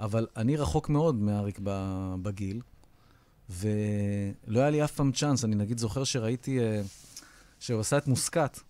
אבל 0.00 0.26
אני 0.36 0.56
רחוק 0.56 0.88
מאוד 0.88 1.14
מאריק 1.14 1.60
בגיל, 2.22 2.60
ולא 3.50 4.60
היה 4.60 4.70
לי 4.70 4.84
אף 4.84 4.92
פעם 4.92 5.12
צ'אנס. 5.12 5.44
אני 5.44 5.56
נגיד 5.56 5.78
זוכר 5.78 6.04
שראיתי 6.04 6.60
אה, 6.60 6.82
שהוא 7.60 7.80
עשה 7.80 7.98
את 7.98 8.06
מוסקת, 8.06 8.60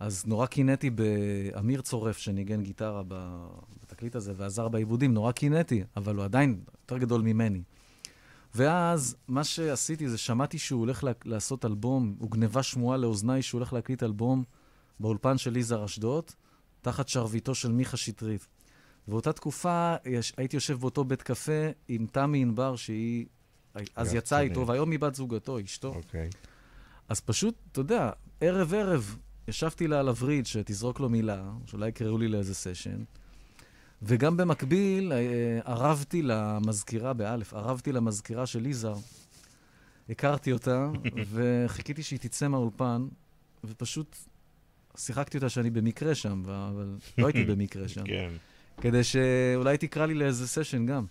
אז 0.00 0.26
נורא 0.26 0.46
קינאתי 0.46 0.90
באמיר 0.90 1.80
צורף, 1.80 2.18
שניגן 2.18 2.62
גיטרה 2.62 3.02
בתקליט 3.80 4.16
הזה 4.16 4.32
ועזר 4.36 4.68
בעיבודים, 4.68 5.14
נורא 5.14 5.32
קינאתי, 5.32 5.84
אבל 5.96 6.16
הוא 6.16 6.24
עדיין 6.24 6.60
יותר 6.82 6.98
גדול 6.98 7.22
ממני. 7.22 7.62
ואז 8.54 9.16
מה 9.28 9.44
שעשיתי 9.44 10.08
זה 10.08 10.18
שמעתי 10.18 10.58
שהוא 10.58 10.80
הולך 10.80 11.04
לעשות 11.24 11.64
אלבום, 11.64 12.14
הוא 12.18 12.30
גנבה 12.30 12.62
שמועה 12.62 12.96
לאוזניי 12.96 13.42
שהוא 13.42 13.58
הולך 13.58 13.72
להקליט 13.72 14.02
אלבום 14.02 14.44
באולפן 15.00 15.38
של 15.38 15.56
יזהר 15.56 15.84
אשדוד, 15.84 16.24
תחת 16.80 17.08
שרביטו 17.08 17.54
של 17.54 17.72
מיכה 17.72 17.96
שטרית. 17.96 18.46
באותה 19.08 19.32
תקופה 19.32 19.94
יש, 20.04 20.32
הייתי 20.36 20.56
יושב 20.56 20.80
באותו 20.80 21.04
בית 21.04 21.22
קפה 21.22 21.68
עם 21.88 22.06
תמי 22.06 22.42
ענבר, 22.42 22.76
שהיא 22.76 23.26
אז 23.96 24.16
צעיר. 24.16 24.50
איתו, 24.50 24.66
והיום 24.66 24.90
היא 24.90 24.98
בת 24.98 25.14
זוגתו, 25.14 25.60
אשתו. 25.60 25.88
אוקיי. 25.88 26.30
אז 27.08 27.20
פשוט, 27.20 27.54
אתה 27.72 27.80
יודע, 27.80 28.10
ערב-ערב 28.40 29.16
ישבתי 29.48 29.88
לה 29.88 30.00
על 30.00 30.08
הווריד 30.08 30.46
שתזרוק 30.46 31.00
לו 31.00 31.08
מילה, 31.08 31.50
שאולי 31.66 31.88
יקראו 31.88 32.18
לי 32.18 32.28
לאיזה 32.28 32.54
סשן, 32.54 33.04
וגם 34.02 34.36
במקביל 34.36 35.12
אה, 35.12 35.18
ערבתי 35.64 36.22
למזכירה, 36.22 37.12
באלף, 37.12 37.54
ערבתי 37.54 37.92
למזכירה 37.92 38.46
של 38.46 38.66
יזהר. 38.66 38.96
הכרתי 40.08 40.52
אותה, 40.52 40.90
וחיכיתי 41.32 42.02
שהיא 42.02 42.18
תצא 42.18 42.48
מהאולפן, 42.48 43.06
ופשוט 43.64 44.16
שיחקתי 44.96 45.36
אותה 45.36 45.48
שאני 45.48 45.70
במקרה 45.70 46.14
שם, 46.14 46.42
אבל 46.46 46.96
לא 47.18 47.26
הייתי 47.26 47.44
במקרה 47.44 47.88
שם. 47.88 48.04
כן. 48.12 48.30
כדי 48.80 49.04
שאולי 49.04 49.78
תקרא 49.78 50.06
לי 50.06 50.14
לאיזה 50.14 50.48
סשן 50.48 50.86
גם. 50.86 51.04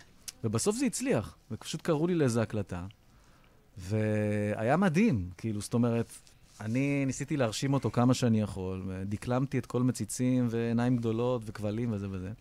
ובסוף 0.43 0.75
זה 0.75 0.85
הצליח, 0.85 1.37
ופשוט 1.51 1.81
קראו 1.81 2.07
לי 2.07 2.15
לאיזה 2.15 2.41
הקלטה, 2.41 2.85
והיה 3.77 4.77
מדהים, 4.77 5.29
כאילו, 5.37 5.61
זאת 5.61 5.73
אומרת, 5.73 6.13
אני 6.61 7.05
ניסיתי 7.05 7.37
להרשים 7.37 7.73
אותו 7.73 7.91
כמה 7.91 8.13
שאני 8.13 8.41
יכול, 8.41 8.83
ודקלמתי 8.87 9.57
את 9.57 9.65
כל 9.65 9.83
מציצים, 9.83 10.47
ועיניים 10.49 10.97
גדולות, 10.97 11.41
וכבלים 11.45 11.91
וזה 11.91 12.07
וזה. 12.11 12.31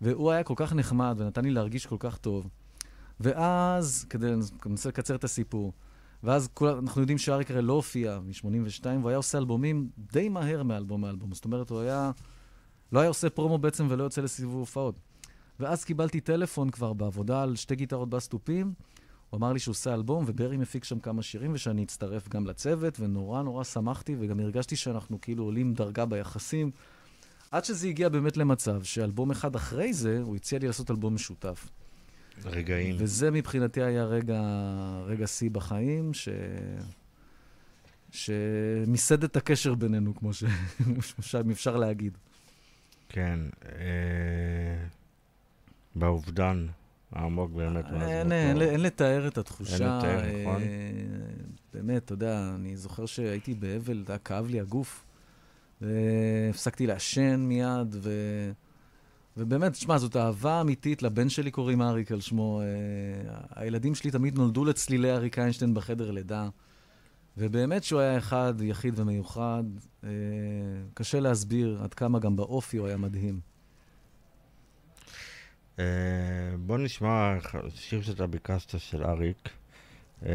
והוא 0.00 0.30
היה 0.30 0.42
כל 0.42 0.54
כך 0.56 0.72
נחמד, 0.72 1.16
ונתן 1.18 1.44
לי 1.44 1.50
להרגיש 1.50 1.86
כל 1.86 1.96
כך 1.98 2.16
טוב. 2.18 2.48
ואז, 3.20 4.06
כדי 4.10 4.26
לנסה 4.66 4.88
לקצר 4.88 5.14
את 5.14 5.24
הסיפור, 5.24 5.72
ואז 6.22 6.48
כול, 6.54 6.68
אנחנו 6.68 7.00
יודעים 7.00 7.18
שאריק 7.18 7.50
הרי 7.50 7.62
לא 7.62 7.72
הופיע 7.72 8.18
מ-82, 8.20 8.86
והוא 8.86 9.08
היה 9.08 9.16
עושה 9.16 9.38
אלבומים 9.38 9.88
די 10.12 10.28
מהר 10.28 10.62
מאלבום 10.62 11.04
לאלבום. 11.04 11.34
זאת 11.34 11.44
אומרת, 11.44 11.70
הוא 11.70 11.80
היה... 11.80 12.10
לא 12.92 13.00
היה 13.00 13.08
עושה 13.08 13.30
פרומו 13.30 13.58
בעצם 13.58 13.86
ולא 13.90 14.04
יוצא 14.04 14.20
לסיבוב 14.20 14.54
הופעות. 14.54 14.94
ואז 15.60 15.84
קיבלתי 15.84 16.20
טלפון 16.20 16.70
כבר 16.70 16.92
בעבודה 16.92 17.42
על 17.42 17.56
שתי 17.56 17.76
גיטרות 17.76 18.10
בסטופים. 18.10 18.72
הוא 19.30 19.38
אמר 19.38 19.52
לי 19.52 19.58
שהוא 19.58 19.72
עושה 19.72 19.94
אלבום, 19.94 20.24
וברי 20.26 20.56
מפיק 20.56 20.84
שם 20.84 20.98
כמה 20.98 21.22
שירים, 21.22 21.52
ושאני 21.54 21.84
אצטרף 21.84 22.28
גם 22.28 22.46
לצוות, 22.46 23.00
ונורא 23.00 23.42
נורא 23.42 23.64
שמחתי, 23.64 24.16
וגם 24.18 24.40
הרגשתי 24.40 24.76
שאנחנו 24.76 25.20
כאילו 25.20 25.44
עולים 25.44 25.74
דרגה 25.74 26.06
ביחסים. 26.06 26.70
עד 27.50 27.64
שזה 27.64 27.88
הגיע 27.88 28.08
באמת 28.08 28.36
למצב 28.36 28.82
שאלבום 28.82 29.30
אחד 29.30 29.56
אחרי 29.56 29.92
זה, 29.92 30.20
הוא 30.22 30.36
הציע 30.36 30.58
לי 30.58 30.66
לעשות 30.66 30.90
אלבום 30.90 31.14
משותף. 31.14 31.68
רגעים. 32.44 32.96
וזה 32.98 33.30
מבחינתי 33.30 33.82
היה 33.82 34.04
רגע, 34.04 34.40
רגע 35.06 35.26
שיא 35.26 35.50
בחיים, 35.50 36.14
ש... 36.14 36.28
שמיסד 38.10 39.24
את 39.24 39.36
הקשר 39.36 39.74
בינינו, 39.74 40.14
כמו 40.14 40.34
ש... 40.34 40.44
אם 41.44 41.50
אפשר 41.50 41.76
להגיד. 41.76 42.18
כן. 43.08 43.40
אה, 43.64 44.86
באובדן 45.94 46.66
העמוק 47.12 47.50
באמת. 47.50 47.84
אין. 48.02 48.32
אין, 48.32 48.62
אין 48.62 48.80
לתאר 48.80 49.28
את 49.28 49.38
התחושה. 49.38 49.72
אין 49.72 49.82
לתאר, 49.82 50.42
נכון. 50.42 50.62
אה, 50.62 50.68
באמת, 51.74 52.04
אתה 52.04 52.12
יודע, 52.12 52.52
אני 52.54 52.76
זוכר 52.76 53.06
שהייתי 53.06 53.54
באבל, 53.54 54.02
אתה 54.04 54.18
כאב 54.18 54.46
לי 54.46 54.60
הגוף. 54.60 55.04
והפסקתי 55.80 56.86
לעשן 56.86 57.40
מיד, 57.40 57.96
ובאמת, 59.36 59.72
תשמע, 59.72 59.98
זאת 59.98 60.16
אהבה 60.16 60.60
אמיתית. 60.60 61.02
לבן 61.02 61.28
שלי 61.28 61.50
קוראים 61.50 61.82
אריק 61.82 62.12
על 62.12 62.20
שמו. 62.20 62.60
אה, 62.60 63.40
הילדים 63.54 63.94
שלי 63.94 64.10
תמיד 64.10 64.38
נולדו 64.38 64.64
לצלילי 64.64 65.12
אריק 65.12 65.38
איינשטיין 65.38 65.74
בחדר 65.74 66.10
לידה. 66.10 66.48
ובאמת 67.36 67.84
שהוא 67.84 68.00
היה 68.00 68.18
אחד, 68.18 68.54
יחיד 68.60 68.98
ומיוחד. 68.98 69.64
אה, 70.04 70.10
קשה 70.94 71.20
להסביר 71.20 71.80
עד 71.82 71.94
כמה 71.94 72.18
גם 72.18 72.36
באופי 72.36 72.76
הוא 72.76 72.86
היה 72.86 72.96
מדהים. 72.96 73.53
אה, 75.78 75.84
בוא 76.58 76.78
נשמע 76.78 77.34
שיר 77.74 78.02
שאתה 78.02 78.26
ביקשת 78.26 78.78
של 78.80 79.04
אריק. 79.04 79.48
אה, 80.26 80.32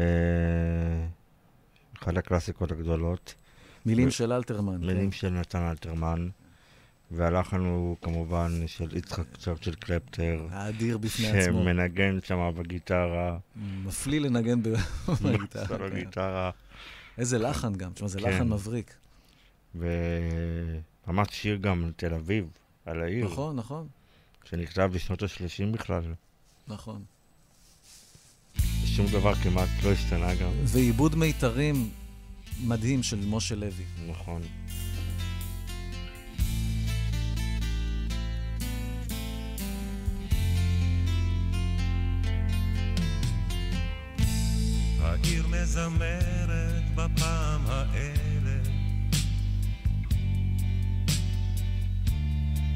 אחת 2.02 2.16
הקלאסיקות 2.16 2.72
הגדולות. 2.72 3.34
מילים 3.86 4.08
ו- 4.08 4.10
של 4.10 4.32
אלתרמן. 4.32 4.76
מילים 4.80 5.10
כן. 5.10 5.16
של 5.16 5.30
נתן 5.30 5.58
אלתרמן. 5.62 6.28
והלחן 7.12 7.60
הוא 7.60 7.96
כמובן 8.02 8.62
של 8.66 8.96
יצחק 8.96 9.36
צ'רצ'יל 9.38 9.74
קלפטר, 9.74 10.46
האדיר 10.50 10.98
בפני 10.98 11.26
עצמו. 11.28 11.42
שמנגן 11.62 12.18
שם 12.24 12.52
בגיטרה, 12.56 13.38
מפליא 13.84 14.20
לנגן 14.20 14.62
ב- 14.62 14.66
בגיטרה. 15.24 15.78
כן. 15.90 15.94
גיטרה, 15.94 16.50
איזה 17.18 17.38
לחן 17.38 17.74
גם, 17.74 17.92
תשמע, 17.92 18.08
זה 18.08 18.20
כן. 18.20 18.28
לחן 18.30 18.48
מבריק. 18.48 18.94
וממש 19.74 21.28
שיר 21.30 21.56
גם 21.56 21.90
תל 21.96 22.14
אביב, 22.14 22.46
על 22.86 23.02
העיר, 23.02 23.24
נכון, 23.24 23.56
נכון, 23.56 23.88
שנכתב 24.50 24.90
בשנות 24.94 25.22
ה-30 25.22 25.72
בכלל. 25.72 26.02
נכון. 26.68 27.04
שום 28.84 29.06
דבר 29.06 29.34
כמעט 29.34 29.68
לא 29.84 29.92
השתנה 29.92 30.34
גם. 30.34 30.50
ועיבוד 30.64 31.14
מיתרים 31.14 31.90
מדהים 32.64 33.02
של 33.02 33.26
משה 33.26 33.54
לוי. 33.54 33.84
נכון. 34.08 34.42
העיר 45.00 45.46
מזמרת 45.46 46.84
בפעם 46.94 47.66
האלף 47.66 48.68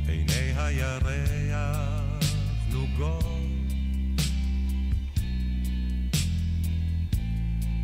עיני 0.08 0.52
הירח 0.56 1.33
נוגות 2.98 3.26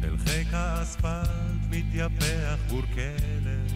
אל 0.04 0.16
חיק 0.18 0.54
האספלט 0.54 1.61
מתייפח 1.70 2.58
גור 2.68 2.82
כלב 2.94 3.72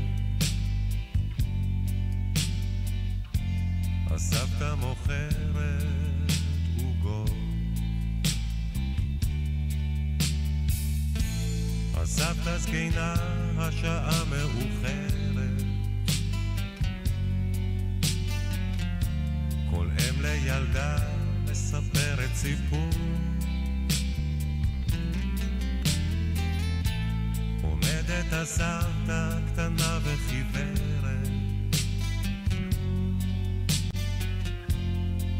הסבתא 4.11 4.75
מוכרת 4.75 6.33
עוגות 6.79 7.31
הסבתא 11.95 12.59
זקנה, 12.59 13.15
השעה 13.59 14.25
מאוחרת. 14.25 15.63
כל 19.71 19.89
אם 19.91 20.23
לילדה 20.23 21.14
מספרת 21.75 22.35
סיפור. 22.35 22.91
עומדת 27.63 28.33
הסבתא 28.33 29.39
קטנה 29.53 29.99
וחיוורת. 30.05 31.29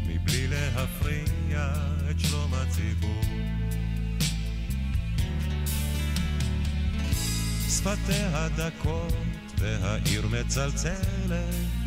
מבלי 0.07 0.47
להפריע 0.47 1.73
את 2.11 2.19
שלום 2.19 2.53
הציבור. 2.53 3.21
שפתיה 7.69 8.47
דקות 8.57 9.13
והעיר 9.57 10.27
מצלצלת 10.27 11.84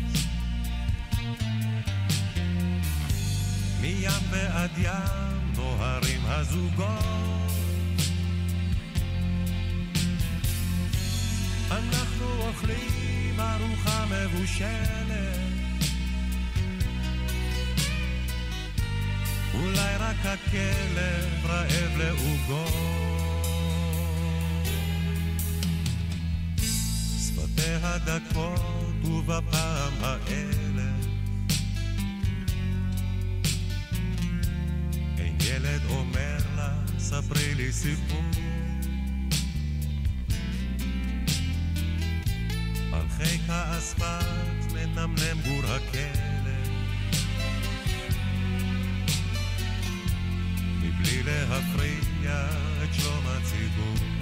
מים 3.89 4.21
ועד 4.31 4.69
ים 4.77 5.53
נוהרים 5.55 6.21
הזוגות. 6.25 7.51
אנחנו 11.71 12.47
אוכלים 12.47 13.39
ארוחה 13.39 14.05
מבושלת. 14.05 15.39
אולי 19.53 19.95
רק 19.99 20.25
הכלב 20.25 21.45
רעב 21.45 21.97
לעוגות 21.97 22.69
שפתיה 27.17 27.97
דקות 27.97 29.05
ובפעם 29.05 29.93
האלף 30.01 30.68
לי 37.57 37.71
סיפור 37.71 38.23
על 42.93 43.09
חיק 43.17 43.41
האספלט 43.47 44.71
מנמנם 44.73 45.41
גור 45.47 45.65
הכלב 45.65 46.69
מבלי 50.81 51.23
להפריע 51.23 52.47
את 52.83 52.93
שלום 52.93 53.25
הציבור 53.27 54.18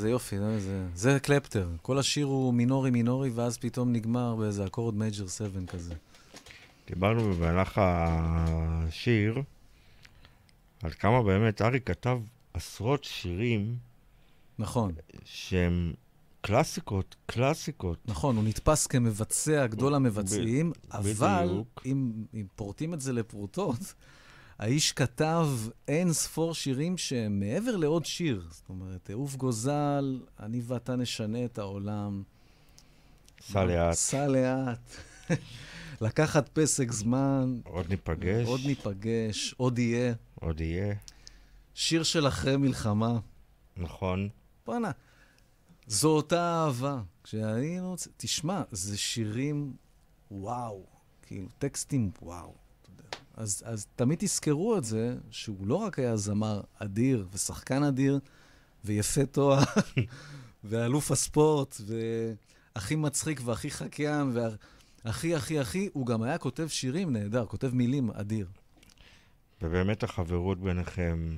זה 0.00 0.10
יופי, 0.10 0.38
זה- 0.38 0.60
זה- 0.60 0.86
זה 0.94 1.18
קלפטר. 1.20 1.68
כל 1.82 1.98
השיר 1.98 2.26
הוא 2.26 2.54
מינורי 2.54 2.90
מינורי, 2.90 3.30
ואז 3.30 3.58
פתאום 3.58 3.92
נגמר 3.92 4.34
באיזה 4.36 4.66
אקורד 4.66 4.94
major 4.94 5.26
7 5.28 5.60
כזה. 5.66 5.94
דיברנו 6.88 7.34
במהלך 7.34 7.80
השיר 7.82 9.42
על 10.82 10.90
כמה 10.90 11.22
באמת 11.22 11.62
ארי 11.62 11.80
כתב 11.80 12.18
עשרות 12.54 13.04
שירים 13.04 13.76
נכון, 14.58 14.92
שהם 15.24 15.92
קלאסיקות, 16.40 17.16
קלאסיקות. 17.26 17.98
נכון, 18.04 18.36
הוא 18.36 18.44
נתפס 18.44 18.86
כמבצע, 18.86 19.66
גדול 19.66 19.94
המבצעים, 19.94 20.72
אבל 20.92 21.12
בדיוק. 21.46 21.82
אם, 21.86 22.12
אם 22.34 22.46
פורטים 22.56 22.94
את 22.94 23.00
זה 23.00 23.12
לפרוטות, 23.12 23.94
האיש 24.60 24.92
כתב 24.92 25.48
אין 25.88 26.12
ספור 26.12 26.54
שירים 26.54 26.98
שהם 26.98 27.40
מעבר 27.40 27.76
לעוד 27.76 28.04
שיר. 28.04 28.46
זאת 28.50 28.68
אומרת, 28.68 29.10
עוף 29.10 29.36
גוזל, 29.36 30.20
אני 30.40 30.60
ואתה 30.64 30.96
נשנה 30.96 31.44
את 31.44 31.58
העולם. 31.58 32.22
סע 33.40 33.64
לאט, 33.64 33.92
סע 33.94 34.26
לאט. 34.26 34.96
לקחת 36.00 36.48
פסק 36.48 36.92
זמן, 36.92 37.60
עוד 37.64 37.88
ניפגש, 37.88 38.46
עוד 38.48 38.60
ניפגש, 38.64 39.54
עוד 39.56 39.78
יהיה. 39.78 40.14
עוד 40.34 40.60
יהיה, 40.60 40.94
שיר 41.74 42.02
של 42.02 42.28
אחרי 42.28 42.56
מלחמה. 42.56 43.18
נכון. 43.76 44.28
בואנה, 44.66 44.90
זו 45.86 46.08
אותה 46.08 46.64
אהבה. 46.64 47.00
כשהיינו... 47.24 47.96
תשמע, 48.16 48.62
זה 48.70 48.98
שירים 48.98 49.72
וואו. 50.30 50.86
כאילו, 51.22 51.48
טקסטים 51.58 52.10
וואו. 52.22 52.59
אז, 53.40 53.62
אז 53.66 53.86
תמיד 53.96 54.18
תזכרו 54.18 54.78
את 54.78 54.84
זה, 54.84 55.16
שהוא 55.30 55.66
לא 55.66 55.74
רק 55.74 55.98
היה 55.98 56.16
זמר 56.16 56.60
אדיר 56.78 57.26
ושחקן 57.32 57.82
אדיר 57.82 58.20
ויפה 58.84 59.26
תואר 59.26 59.62
ואלוף 60.64 61.10
הספורט 61.10 61.80
והכי 61.86 62.96
מצחיק 62.96 63.40
והכי 63.44 63.70
חקיין 63.70 64.32
והכי 65.04 65.34
הכי 65.34 65.58
הכי, 65.58 65.88
הוא 65.92 66.06
גם 66.06 66.22
היה 66.22 66.38
כותב 66.38 66.68
שירים 66.68 67.12
נהדר, 67.12 67.46
כותב 67.46 67.74
מילים 67.74 68.10
אדיר. 68.10 68.46
ובאמת 69.62 70.02
החברות 70.02 70.60
ביניכם, 70.60 71.36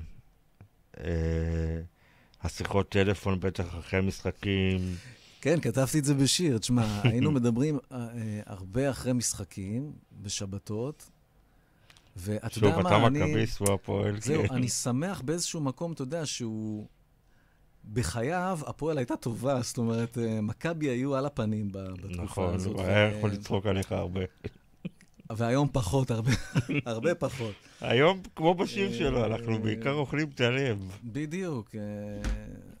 אה, 0.99 1.81
השיחות 2.41 2.89
טלפון 2.89 3.39
בטח 3.39 3.75
אחרי 3.79 4.01
משחקים, 4.01 4.95
כן, 5.41 5.59
כתבתי 5.61 5.99
את 5.99 6.05
זה 6.05 6.13
בשיר. 6.13 6.57
תשמע, 6.57 7.01
היינו 7.03 7.31
מדברים 7.37 7.79
אה, 7.91 7.97
אה, 7.97 8.41
הרבה 8.45 8.89
אחרי 8.89 9.13
משחקים, 9.13 9.91
בשבתות, 10.21 11.09
ואתה 12.15 12.49
שוב, 12.49 12.63
יודע 12.63 12.79
אתה 12.79 12.97
מה, 12.97 13.07
אני... 13.07 13.23
מכביסט 13.23 13.61
והוא 13.61 13.73
הפועל. 13.73 14.21
זהו, 14.21 14.47
כן. 14.47 14.53
אני 14.53 14.69
שמח 14.69 15.21
באיזשהו 15.21 15.61
מקום, 15.61 15.91
אתה 15.91 16.01
יודע, 16.01 16.25
שהוא... 16.25 16.87
בחייו, 17.93 18.59
הפועל 18.67 18.97
הייתה 18.97 19.15
טובה, 19.15 19.61
זאת 19.61 19.77
אומרת, 19.77 20.17
אה, 20.17 20.41
מכבי 20.41 20.89
היו 20.89 21.15
על 21.15 21.25
הפנים 21.25 21.71
בתקופה 21.71 22.23
נכון, 22.23 22.53
הזאת. 22.53 22.73
הוא 22.73 22.81
היה 22.81 23.17
יכול 23.17 23.31
לצחוק 23.31 23.65
עליך 23.65 23.91
הרבה. 23.91 24.21
והיום 25.29 25.67
פחות, 25.71 26.11
הרבה, 26.11 26.31
הרבה 26.85 27.15
פחות. 27.15 27.53
היום, 27.81 28.21
כמו 28.35 28.55
בשיר 28.55 28.91
אה, 28.91 28.97
שלו, 28.97 29.25
אנחנו 29.25 29.61
בעיקר 29.61 29.93
אוכלים 29.93 30.29
את 30.35 30.41
הלב. 30.41 30.97
בדיוק, 31.03 31.75
אה, 31.75 31.81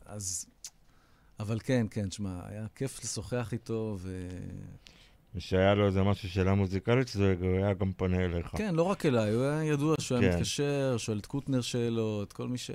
אז... 0.05 0.45
אבל 1.39 1.59
כן, 1.59 1.87
כן, 1.91 2.09
תשמע, 2.09 2.39
היה 2.45 2.65
כיף 2.75 3.03
לשוחח 3.03 3.49
איתו, 3.53 3.97
ו... 3.99 4.27
ושהיה 5.35 5.73
לו 5.73 5.87
איזה 5.87 6.03
משהו 6.03 6.29
שאלה 6.29 6.55
מוזיקלית, 6.55 7.07
זה 7.07 7.35
הוא 7.41 7.55
היה 7.55 7.73
גם 7.73 7.91
פונה 7.93 8.25
אליך. 8.25 8.47
כן, 8.55 8.75
לא 8.75 8.83
רק 8.83 9.05
אליי, 9.05 9.33
הוא 9.33 9.43
היה 9.43 9.63
ידוע 9.63 9.95
שהוא 9.99 10.17
היה 10.17 10.31
כן. 10.31 10.35
מתקשר, 10.37 10.95
שואל 10.97 11.17
את 11.17 11.25
קוטנר 11.25 11.61
שאלות, 11.61 12.33
כל 12.33 12.47
מי 12.47 12.57
ש... 12.57 12.71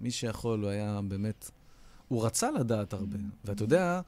מי 0.00 0.10
שיכול, 0.10 0.62
הוא 0.62 0.70
היה 0.70 1.00
באמת... 1.08 1.50
הוא 2.08 2.26
רצה 2.26 2.50
לדעת 2.50 2.92
הרבה. 2.92 3.18
ואתה 3.44 3.64
יודע 3.64 4.00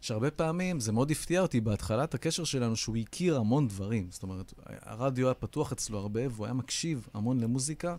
שהרבה 0.00 0.30
פעמים, 0.30 0.80
זה 0.80 0.92
מאוד 0.92 1.10
הפתיע 1.10 1.40
אותי 1.40 1.60
בהתחלת 1.60 2.14
הקשר 2.14 2.44
שלנו, 2.44 2.76
שהוא 2.76 2.96
הכיר 2.96 3.36
המון 3.36 3.68
דברים. 3.68 4.06
זאת 4.10 4.22
אומרת, 4.22 4.54
הרדיו 4.66 5.26
היה 5.26 5.34
פתוח 5.34 5.72
אצלו 5.72 5.98
הרבה, 5.98 6.20
והוא 6.30 6.46
היה 6.46 6.54
מקשיב 6.54 7.08
המון 7.14 7.40
למוזיקה, 7.40 7.96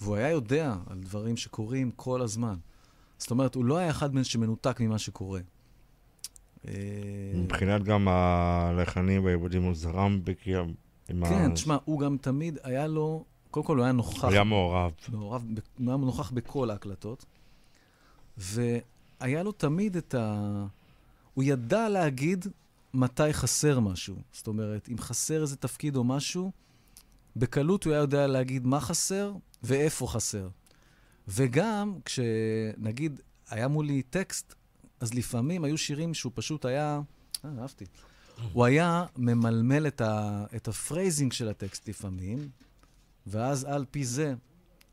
והוא 0.00 0.16
היה 0.16 0.30
יודע 0.30 0.74
על 0.86 1.00
דברים 1.00 1.36
שקורים 1.36 1.90
כל 1.90 2.22
הזמן. 2.22 2.54
זאת 3.18 3.30
אומרת, 3.30 3.54
הוא 3.54 3.64
לא 3.64 3.76
היה 3.76 3.90
אחד 3.90 4.14
מהם 4.14 4.24
שמנותק 4.24 4.80
ממה 4.80 4.98
שקורה. 4.98 5.40
אה, 6.68 6.72
מבחינת 7.34 7.82
גם 7.82 8.08
הלחנים 8.08 9.24
והעיבודים, 9.24 9.62
הוא 9.62 9.74
זרם 9.74 10.20
בקריאה. 10.24 10.60
ה- 11.22 11.28
כן, 11.28 11.54
תשמע, 11.54 11.76
הוא 11.84 12.00
גם 12.00 12.16
תמיד, 12.20 12.58
היה 12.62 12.86
לו, 12.86 13.24
קודם 13.50 13.66
כל 13.66 13.76
הוא 13.76 13.84
היה 13.84 13.92
נוכח, 13.92 14.24
היה 14.24 14.44
מעורב. 14.44 14.92
מעורב, 15.12 15.44
הוא 15.78 15.88
היה 15.88 15.96
נוכח 15.96 16.30
בכל 16.30 16.70
ההקלטות, 16.70 17.24
והיה 18.38 19.42
לו 19.42 19.52
תמיד 19.52 19.96
את 19.96 20.14
ה... 20.14 20.66
הוא 21.34 21.44
ידע 21.44 21.88
להגיד 21.88 22.46
מתי 22.94 23.32
חסר 23.32 23.80
משהו. 23.80 24.16
זאת 24.32 24.46
אומרת, 24.46 24.88
אם 24.92 24.98
חסר 24.98 25.42
איזה 25.42 25.56
תפקיד 25.56 25.96
או 25.96 26.04
משהו, 26.04 26.52
בקלות 27.36 27.84
הוא 27.84 27.92
היה 27.92 28.00
יודע 28.00 28.26
להגיד 28.26 28.66
מה 28.66 28.80
חסר 28.80 29.32
ואיפה 29.62 30.06
חסר. 30.06 30.48
וגם 31.28 31.94
כשנגיד 32.04 33.20
היה 33.50 33.68
מולי 33.68 34.02
טקסט, 34.02 34.54
אז 35.04 35.14
לפעמים 35.14 35.64
היו 35.64 35.78
שירים 35.78 36.14
שהוא 36.14 36.32
פשוט 36.34 36.64
היה... 36.64 37.00
אה, 37.44 37.50
אהבתי. 37.60 37.84
הוא 38.52 38.64
היה 38.64 39.06
ממלמל 39.16 39.86
את, 39.86 40.00
ה, 40.00 40.44
את 40.56 40.68
ה 40.68 40.75
phrasing 40.75 41.32
של 41.32 41.48
הטקסט 41.48 41.88
לפעמים, 41.88 42.48
ואז 43.26 43.64
על 43.64 43.84
פי 43.90 44.04
זה 44.04 44.34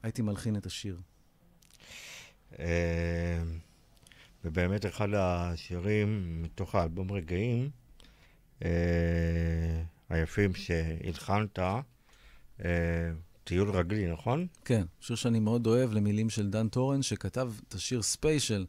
הייתי 0.03 0.21
מלחין 0.21 0.55
את 0.55 0.65
השיר. 0.65 0.99
אה, 2.59 3.43
ובאמת 4.45 4.85
אחד 4.85 5.07
השירים 5.13 6.41
מתוך 6.43 6.75
האלבום 6.75 7.11
רגעים, 7.11 7.69
אה, 8.65 8.69
היפים 10.09 10.55
שהלחנת, 10.55 11.59
אה, 11.59 13.11
טיול 13.43 13.69
רגלי, 13.69 14.11
נכון? 14.11 14.47
כן, 14.65 14.85
שיר 14.99 15.15
שאני 15.15 15.39
מאוד 15.39 15.67
אוהב 15.67 15.93
למילים 15.93 16.29
של 16.29 16.49
דן 16.49 16.67
טורן, 16.67 17.01
שכתב 17.01 17.51
את 17.67 17.73
השיר 17.73 18.01
special, 18.01 18.65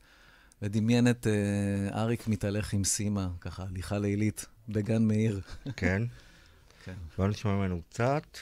ודמיין 0.62 1.10
את 1.10 1.26
אה, 1.26 2.02
אריק 2.02 2.28
מתהלך 2.28 2.72
עם 2.72 2.84
סימה, 2.84 3.28
ככה, 3.40 3.62
הליכה 3.62 3.98
לילית 3.98 4.46
בגן 4.68 5.02
מאיר. 5.02 5.40
כן. 5.76 6.02
כן. 6.84 6.94
בוא 7.18 7.28
נשמע 7.28 7.52
ממנו 7.52 7.82
קצת, 7.90 8.38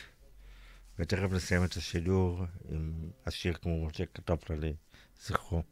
ותכף 0.98 1.32
נסיים 1.32 1.64
את 1.64 1.76
השידור 1.76 2.44
עם 2.68 2.92
השיר 3.26 3.54
כמו 3.54 3.88
שכתבת 3.92 4.50
לזכרו. 4.50 5.62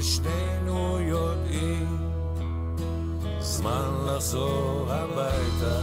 ושנינו 0.00 1.00
יודעים, 1.00 1.98
זמן 3.40 3.90
לחזור 4.06 4.86
הביתה. 4.88 5.80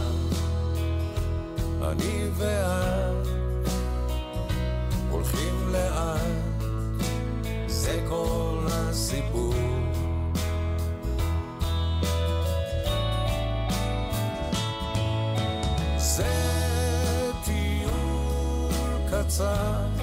אני 1.82 2.28
ואת 2.36 3.28
הולכים 5.10 5.72
לאט, 5.72 6.62
זה 7.66 8.04
כל 8.08 8.66
הסיפור. 8.70 9.54
זה 15.96 16.32
טיול 17.44 18.72
קצר, 19.10 19.97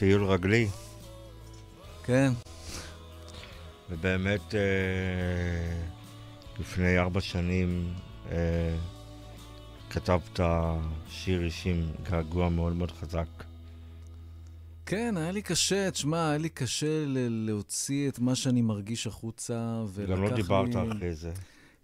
טיול 0.00 0.24
רגלי, 0.24 0.68
כן, 2.04 2.32
ובאמת 3.90 4.54
אה, 4.54 4.60
לפני 6.58 6.98
ארבע 6.98 7.20
שנים 7.20 7.94
אה, 8.30 8.76
כתבת 9.90 10.40
שיר 11.08 11.44
אישי 11.44 11.70
עם 11.70 11.82
געגוע 12.10 12.48
מאוד 12.48 12.72
מאוד 12.72 12.90
חזק. 12.90 13.26
כן, 14.86 15.14
היה 15.16 15.30
לי 15.30 15.42
קשה, 15.42 15.90
תשמע, 15.90 16.28
היה 16.28 16.38
לי 16.38 16.48
קשה 16.48 17.04
ל- 17.06 17.46
להוציא 17.46 18.08
את 18.08 18.18
מה 18.18 18.34
שאני 18.34 18.62
מרגיש 18.62 19.06
החוצה, 19.06 19.82
ולקח 19.94 20.12
גם 20.12 20.22
לא 20.22 20.36
דיברת 20.36 20.74
לי... 20.74 20.92
אחרי 20.92 21.14
זה. 21.14 21.32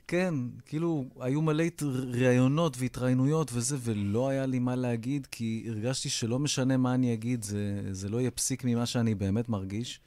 כן, 0.08 0.34
כאילו, 0.66 1.04
היו 1.20 1.42
מלא 1.42 1.64
ראיונות 2.12 2.76
והתראיינויות 2.78 3.50
וזה, 3.52 3.76
ולא 3.80 4.28
היה 4.28 4.46
לי 4.46 4.58
מה 4.58 4.76
להגיד, 4.76 5.26
כי 5.30 5.66
הרגשתי 5.68 6.08
שלא 6.08 6.38
משנה 6.38 6.76
מה 6.76 6.94
אני 6.94 7.14
אגיד, 7.14 7.42
זה, 7.42 7.88
זה 7.90 8.08
לא 8.08 8.20
יהיה 8.20 8.30
פסיק 8.30 8.64
ממה 8.64 8.86
שאני 8.86 9.14
באמת 9.14 9.48
מרגיש. 9.48 10.00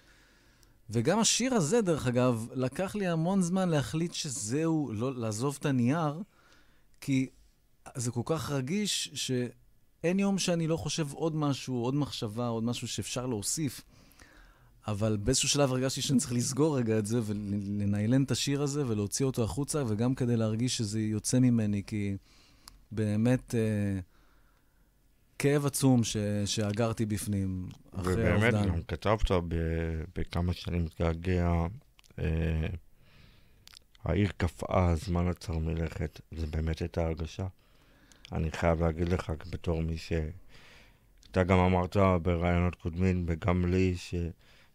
וגם 0.89 1.19
השיר 1.19 1.53
הזה, 1.53 1.81
דרך 1.81 2.07
אגב, 2.07 2.47
לקח 2.53 2.95
לי 2.95 3.07
המון 3.07 3.41
זמן 3.41 3.69
להחליט 3.69 4.13
שזהו, 4.13 4.91
לא, 4.93 5.15
לעזוב 5.15 5.57
את 5.59 5.65
הנייר, 5.65 6.21
כי 7.01 7.29
זה 7.95 8.11
כל 8.11 8.21
כך 8.25 8.51
רגיש, 8.51 9.11
שאין 9.13 10.19
יום 10.19 10.37
שאני 10.37 10.67
לא 10.67 10.77
חושב 10.77 11.13
עוד 11.13 11.35
משהו, 11.35 11.75
עוד 11.83 11.95
מחשבה, 11.95 12.47
עוד 12.47 12.63
משהו 12.63 12.87
שאפשר 12.87 13.25
להוסיף. 13.25 13.81
אבל 14.87 15.17
באיזשהו 15.17 15.49
שלב 15.49 15.71
הרגשתי 15.71 16.01
שאני 16.01 16.19
צריך 16.19 16.33
לסגור 16.33 16.77
רגע 16.77 16.99
את 16.99 17.05
זה 17.05 17.19
ולנהלן 17.25 18.23
את 18.23 18.31
השיר 18.31 18.61
הזה 18.61 18.87
ולהוציא 18.87 19.25
אותו 19.25 19.43
החוצה, 19.43 19.83
וגם 19.87 20.15
כדי 20.15 20.37
להרגיש 20.37 20.77
שזה 20.77 20.99
יוצא 20.99 21.39
ממני, 21.39 21.83
כי 21.87 22.17
באמת 22.91 23.55
אה, 23.55 23.99
כאב 25.39 25.65
עצום 25.65 26.03
ש, 26.03 26.17
שאגרתי 26.45 27.05
בפנים 27.05 27.69
אחרי 27.91 28.13
ובאמת 28.13 28.53
האובדן. 28.53 28.69
גם 28.69 28.81
כתבת 28.87 29.31
ב- 29.31 30.03
בכמה 30.15 30.53
שנים 30.53 30.85
מתגעגע, 30.85 31.51
אה, 32.19 32.67
העיר 34.03 34.29
קפאה, 34.37 34.89
הזמן 34.89 35.27
עצר 35.27 35.57
מלכת, 35.57 36.21
זה 36.31 36.47
באמת 36.47 36.79
הייתה 36.79 37.05
הרגשה. 37.05 37.47
אני 38.31 38.51
חייב 38.51 38.83
להגיד 38.83 39.09
לך, 39.09 39.31
בתור 39.49 39.81
מי 39.81 39.97
ש... 39.97 40.11
אתה 41.31 41.43
גם 41.43 41.59
אמרת 41.59 41.97
בראיונות 42.21 42.75
קודמים, 42.75 43.25
וגם 43.27 43.65
לי, 43.65 43.95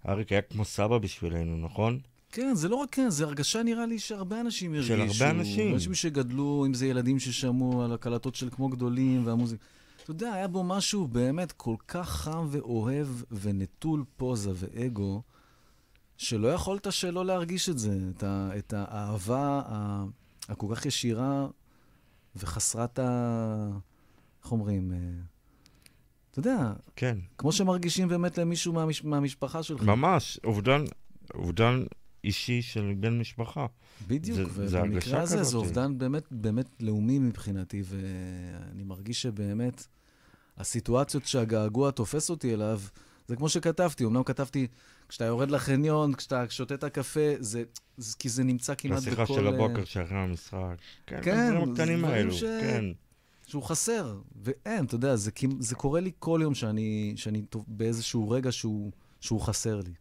שאריק 0.07 0.33
היה 0.33 0.43
כמו 0.43 0.65
סבא 0.65 0.99
בשבילנו, 0.99 1.57
נכון? 1.67 1.99
כן, 2.33 2.55
זה 2.55 2.69
לא 2.69 2.77
רק 2.77 2.89
כן, 2.93 3.11
זה 3.11 3.25
הרגשה 3.25 3.63
נראה 3.63 3.87
לי 3.87 3.99
שהרבה 3.99 4.41
אנשים 4.41 4.83
של 4.83 5.01
הרגישו. 5.01 5.25
הרבה 5.25 5.39
אנשים. 5.41 5.75
אנשים 5.75 5.95
שגדלו, 5.95 6.65
אם 6.67 6.75
זה 6.75 6.87
ילדים 6.87 7.19
ששמעו 7.19 7.83
על 7.83 7.93
הקלטות 7.93 8.35
של 8.35 8.51
כמו 8.51 8.69
גדולים 8.69 9.27
והמוזיקה. 9.27 9.65
אתה 10.03 10.11
יודע, 10.11 10.33
היה 10.33 10.49
בו 10.49 10.65
משהו 10.65 11.07
באמת 11.09 11.53
כל 11.53 11.77
כך 11.89 12.11
חם 12.11 12.47
ואוהב 12.51 13.07
ונטול 13.31 14.05
פוזה 14.17 14.51
ואגו, 14.55 15.23
שלא 16.17 16.49
יכולת 16.49 16.87
שלא 16.93 17.27
להרגיש 17.27 17.69
את 17.69 17.79
זה, 17.79 17.99
את, 18.17 18.23
ה, 18.23 18.51
את 18.59 18.73
האהבה 18.77 19.63
ה- 19.67 20.05
הכל 20.49 20.67
כך 20.75 20.87
ישירה 20.87 21.47
וחסרת 22.37 22.99
ה... 22.99 23.69
איך 24.43 24.53
אומרים? 24.53 24.93
אה, 26.39 26.41
אתה 26.43 26.49
יודע, 26.49 26.73
כן. 26.97 27.19
כמו 27.39 27.53
שמרגישים 27.53 28.09
באמת 28.09 28.39
למישהו 28.39 28.73
מהמש, 28.73 29.05
מהמשפחה 29.05 29.63
שלך. 29.63 29.83
ממש, 29.83 30.41
אובדן, 30.45 30.85
אובדן 31.35 31.83
אישי 32.25 32.63
של 32.63 32.93
בן 32.97 33.19
משפחה. 33.19 33.67
בדיוק, 34.09 34.51
ובמקרה 34.55 35.21
הזה 35.21 35.43
זה. 35.43 35.57
אובדן 35.57 35.99
באמת, 35.99 36.25
באמת 36.31 36.67
לאומי 36.81 37.19
מבחינתי, 37.19 37.83
ואני 37.85 38.83
מרגיש 38.85 39.23
שבאמת 39.23 39.87
הסיטואציות 40.59 41.27
שהגעגוע 41.27 41.91
תופס 41.91 42.31
אותי 42.31 42.55
אליו, 42.55 42.81
זה 43.29 43.37
כמו 43.37 43.49
שכתבתי, 43.49 44.05
אמנם 44.05 44.23
כתבתי, 44.23 44.67
כשאתה 45.09 45.25
יורד 45.25 45.51
לחניון, 45.51 46.15
כשאתה 46.15 46.45
שותה 46.51 46.75
את 46.75 46.85
הקפה, 46.85 47.21
זה, 47.39 47.63
זה 47.97 48.17
כי 48.19 48.29
זה 48.29 48.45
נמצא 48.45 48.75
כמעט 48.79 48.99
בכל... 49.03 49.09
השיחה 49.09 49.27
של 49.27 49.47
אה, 49.49 49.55
הבוקר 49.55 49.85
שאחרי 49.85 50.19
המשחק. 50.19 50.75
כן, 51.07 51.21
כן, 51.23 51.31
הדברים 51.53 51.75
זה 51.75 51.83
הקטנים 51.83 51.99
דברים 51.99 52.05
האלו, 52.05 52.33
ש- 52.33 52.41
כן. 52.45 52.85
שהוא 53.47 53.63
חסר, 53.63 54.21
ואין, 54.37 54.85
אתה 54.85 54.95
יודע, 54.95 55.17
זה, 55.17 55.31
זה 55.59 55.75
קורה 55.75 56.01
לי 56.01 56.13
כל 56.19 56.41
יום 56.43 56.55
שאני, 56.55 57.13
שאני 57.17 57.43
באיזשהו 57.67 58.31
רגע 58.31 58.53
שהוא, 58.53 58.93
שהוא 59.21 59.41
חסר 59.41 59.81
לי. 59.81 59.93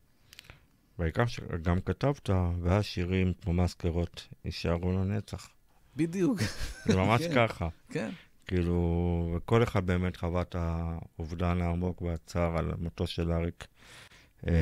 בעיקר 1.00 1.26
שגם 1.26 1.82
כתבת, 1.82 2.30
והשירים 2.62 3.34
כמו 3.42 3.54
מזכרות 3.54 4.28
יישארו 4.46 4.92
לנצח. 4.92 5.50
בדיוק, 5.96 6.40
זה 6.86 6.98
ממש 6.98 7.22
כן. 7.28 7.34
ככה. 7.36 7.68
כן. 7.90 8.10
כאילו, 8.48 9.34
וכל 9.38 9.64
אחד 9.64 9.86
באמת 9.86 10.18
חווה 10.18 10.42
את 10.42 10.56
האובדן 10.60 11.62
העמוק 11.62 12.02
והצער 12.02 12.58
על 12.58 12.72
מותו 12.80 13.08
של 13.08 13.32
אריק. 13.32 13.68
אה, 14.48 14.54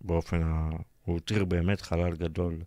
באופן 0.00 0.42
ה... 0.42 0.70
הוא 1.04 1.14
הותיר 1.14 1.44
באמת 1.44 1.80
חלל 1.80 2.16
גדול 2.16 2.62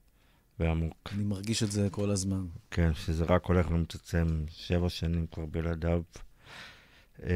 ועמוק. 0.60 1.10
אני 1.16 1.24
מרגיש 1.24 1.64
את 1.64 1.72
זה 1.72 1.88
כל 1.92 2.10
הזמן. 2.12 2.46
כן, 2.72 2.94
שזה 2.94 3.24
רק 3.24 3.46
הולך 3.46 3.72
ומתעצם 3.72 4.46
שבע 4.50 4.90
שנים 4.90 5.26
כבר 5.32 5.46
בלעדיו. 5.46 6.02
אה, 7.24 7.30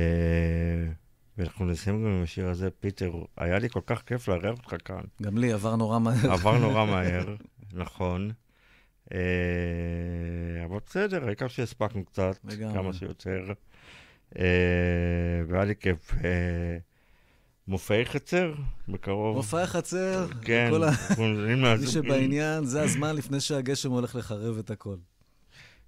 ואנחנו 1.38 1.66
נסיים 1.66 2.04
גם 2.04 2.10
עם 2.10 2.24
השיר 2.24 2.50
הזה. 2.50 2.70
פיטר, 2.80 3.12
היה 3.38 3.60
לי 3.60 3.70
כל 3.70 3.82
כך 3.86 4.02
כיף 4.02 4.28
לארח 4.28 4.58
אותך 4.58 4.76
כאן. 4.86 5.02
גם 5.22 5.38
לי 5.38 5.52
עבר 5.52 5.76
נורא 5.76 6.00
מהר. 6.00 6.32
עבר 6.32 6.58
נורא 6.58 6.86
מהר, 6.92 7.36
נכון. 7.74 8.32
אה, 9.14 9.20
אבל 10.66 10.78
בסדר, 10.86 11.26
העיקר 11.26 11.48
שהספקנו 11.48 12.06
קצת. 12.06 12.38
כמה 12.74 12.94
שיותר. 12.94 13.54
אה, 14.40 14.44
והיה 15.48 15.66
לי 15.66 15.76
כיף. 15.76 16.12
מופעי 17.72 18.06
חצר, 18.06 18.54
בקרוב. 18.88 19.36
מופעי 19.36 19.68
חצר, 19.68 20.28
כן, 20.42 20.68
כל 20.72 20.84
ה- 20.84 20.92
מי. 21.78 21.88
שבעניין, 21.88 22.66
זה 22.66 22.82
הזמן 22.82 23.16
לפני 23.16 23.40
שהגשם 23.40 23.92
הולך 23.92 24.16
לחרב 24.16 24.58
את 24.58 24.72
הכל. 24.72 24.96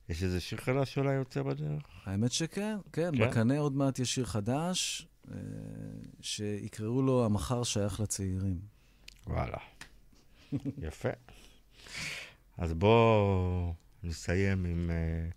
יש 0.09 0.23
איזה 0.23 0.39
שיר 0.39 0.57
חדש 0.61 0.93
שאולי 0.93 1.13
יוצא 1.13 1.41
בדרך? 1.41 1.81
האמת 2.05 2.31
שכן, 2.31 2.77
כן, 2.93 3.11
כן? 3.17 3.29
בקנה 3.29 3.59
עוד 3.59 3.75
מעט 3.75 3.99
יש 3.99 4.15
שיר 4.15 4.25
חדש, 4.25 5.07
אה, 5.31 5.38
שיקראו 6.21 7.01
לו 7.01 7.25
המחר 7.25 7.63
שייך 7.63 7.99
לצעירים. 7.99 8.59
וואלה. 9.27 9.57
יפה. 10.88 11.09
אז 12.57 12.73
בואו 12.73 13.73
נסיים 14.03 14.65
עם 14.65 14.89
uh, 14.89 15.34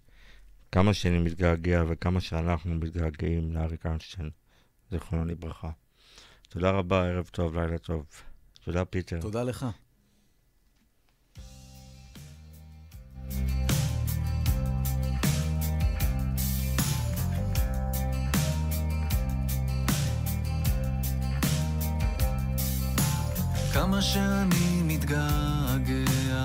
כמה 0.72 0.94
שאני 0.94 1.18
מתגעגע 1.18 1.82
וכמה 1.88 2.20
שאנחנו 2.20 2.74
מתגעגעים 2.74 3.52
לאריק 3.52 3.86
איינשטיין, 3.86 4.30
זיכרונו 4.90 5.24
לברכה. 5.24 5.70
תודה 6.58 6.70
רבה, 6.70 7.02
ערב 7.02 7.28
טוב, 7.32 7.58
לילה 7.58 7.78
טוב. 7.78 8.04
תודה, 8.64 8.84
פיטר. 8.84 9.20
תודה 9.20 9.42
לך. 9.42 9.66
כמה 23.72 24.02
שאני 24.02 24.82
מתגעגע, 24.82 26.44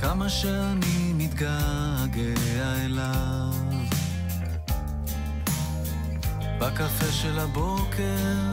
כמה 0.00 0.28
שאני 0.28 1.12
מתגעגע 1.12 2.84
אליו. 2.84 3.66
בקפה 6.66 7.12
של 7.12 7.38
הבוקר, 7.38 8.52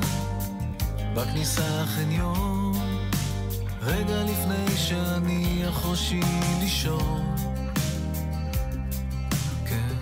בכניסה 1.15 1.83
לחניון, 1.83 2.73
רגע 3.81 4.23
לפני 4.23 4.77
שאני 4.77 5.69
אחושי 5.69 6.21
לישון. 6.59 7.35
כן. 9.65 9.95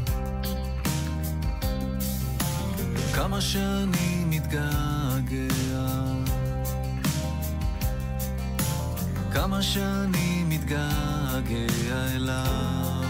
כמה 3.14 3.42
שאני 3.42 4.24
מתגעגע, 4.26 5.48
כמה 9.34 9.62
שאני 9.62 10.44
מתגעגע 10.48 12.08
אליו. 12.16 13.02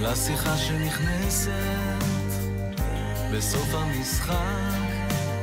לשיחה 0.00 0.56
שנכנסת 0.56 1.93
בסוף 3.36 3.74
המשחק, 3.74 4.36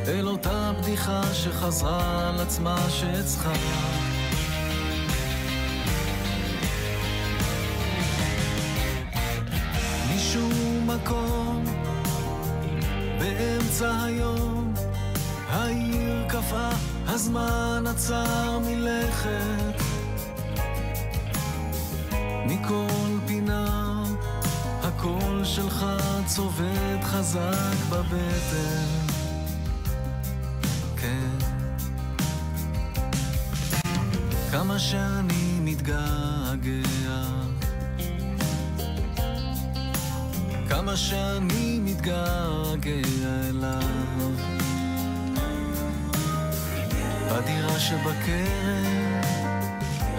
אל 0.08 0.28
אותה 0.28 0.72
בדיחה 0.80 1.22
שחזרה 1.34 2.30
על 2.30 2.40
עצמה 2.40 2.90
שאצחק. 2.90 3.60
משום 10.16 10.88
מקום 10.88 11.64
באמצע 13.20 14.04
היום 14.04 14.74
העיר 15.50 16.28
קפאה, 16.28 16.72
הזמן 17.08 17.84
עצר 17.88 18.60
מלכת 18.60 19.82
מכל 22.46 23.01
צובט 26.36 27.04
חזק 27.04 27.76
בבטן. 27.90 28.86
כן. 30.98 31.38
כמה 34.52 34.80
שאני 34.80 35.60
מתגעגע. 35.62 37.24
כמה 40.70 40.98
שאני 40.98 41.80
מתגעגע 41.80 43.02
אליו. 43.50 44.32
בדירה 47.32 47.80
שבקרן 47.80 49.22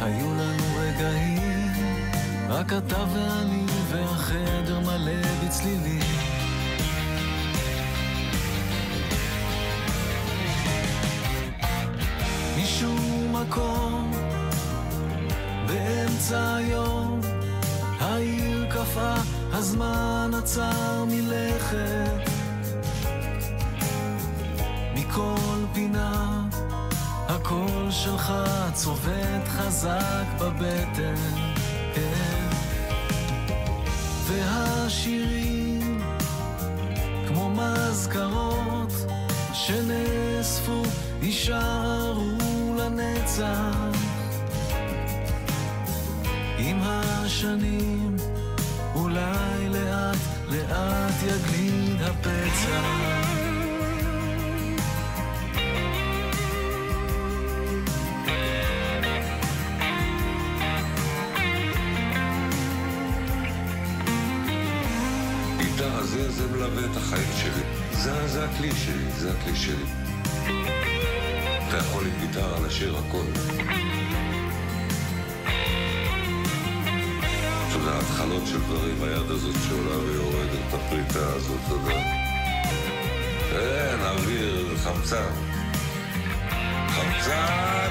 היו 0.02 0.34
לנו 0.34 0.64
רגעים 0.78 1.72
רק 2.48 2.72
אתה 2.72 3.04
ואני 3.14 3.71
והחדר 3.93 4.80
מלא 4.80 5.12
בצלילים. 5.45 6.01
משום 12.62 13.36
מקום 13.36 14.12
באמצע 15.66 16.55
היום 16.55 17.20
העיר 18.01 18.66
קפאה, 18.70 19.22
הזמן 19.53 20.30
עצר 20.38 21.05
מלכת. 21.05 22.30
מכל 24.95 25.64
פינה 25.72 26.43
הקול 27.28 27.90
שלך 27.90 28.32
צובט 28.74 29.49
חזק 29.49 30.24
בבטן. 30.38 31.14
כן. 31.95 32.41
והשירים 34.33 36.01
כמו 37.28 37.51
מזכרות 37.51 38.93
שנאספו 39.53 40.83
יישארו 41.22 42.74
לנצח. 42.78 43.97
עם 46.59 46.78
השנים 46.83 48.16
אולי 48.95 49.68
לאט 49.68 50.16
לאט 50.49 51.14
יגליד 51.22 52.03
הפצע 52.03 53.32
הכלי 68.62 68.76
שלי, 68.76 69.12
זה 69.12 69.32
הכלי 69.32 69.56
שלי. 69.56 69.84
אתה 71.68 71.76
יכול 71.76 72.04
עם 72.04 72.12
גיטרה 72.20 72.66
לשיר 72.66 72.96
הכל. 72.96 73.24
אתה 77.68 77.74
יודע, 77.74 77.98
התחלות 77.98 78.42
של 78.46 78.58
דברים, 78.58 79.02
היד 79.02 79.30
הזאת 79.30 79.54
שעולה 79.68 79.98
ויורדת, 79.98 80.74
הפריטה 80.74 81.26
הזאת, 81.26 81.60
אתה 81.66 81.74
יודע. 81.74 82.02
כן, 83.50 83.98
אוויר, 84.00 84.76
חמצן. 84.76 85.30
חמצן! 86.88 87.82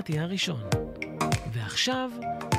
החברתי 0.00 0.18
הראשון. 0.18 0.60
ועכשיו, 1.52 2.10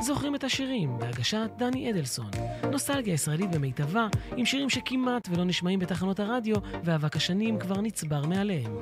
זוכרים 0.02 0.36
את 0.36 0.44
השירים 0.44 0.98
בהגשת 1.00 1.50
דני 1.58 1.92
אדלסון. 1.92 2.30
נוסטלגיה 2.72 3.14
ישראלית 3.14 3.52
במיטבה, 3.52 4.08
עם 4.38 4.46
שירים 4.46 4.70
שכמעט 4.70 5.28
ולא 5.32 5.44
נשמעים 5.44 5.80
בתחנות 5.80 6.20
הרדיו, 6.20 6.56
ואבק 6.84 7.16
השנים 7.16 7.60
כבר 7.60 7.82
נצבר 7.82 8.26
מעליהם. 8.26 8.76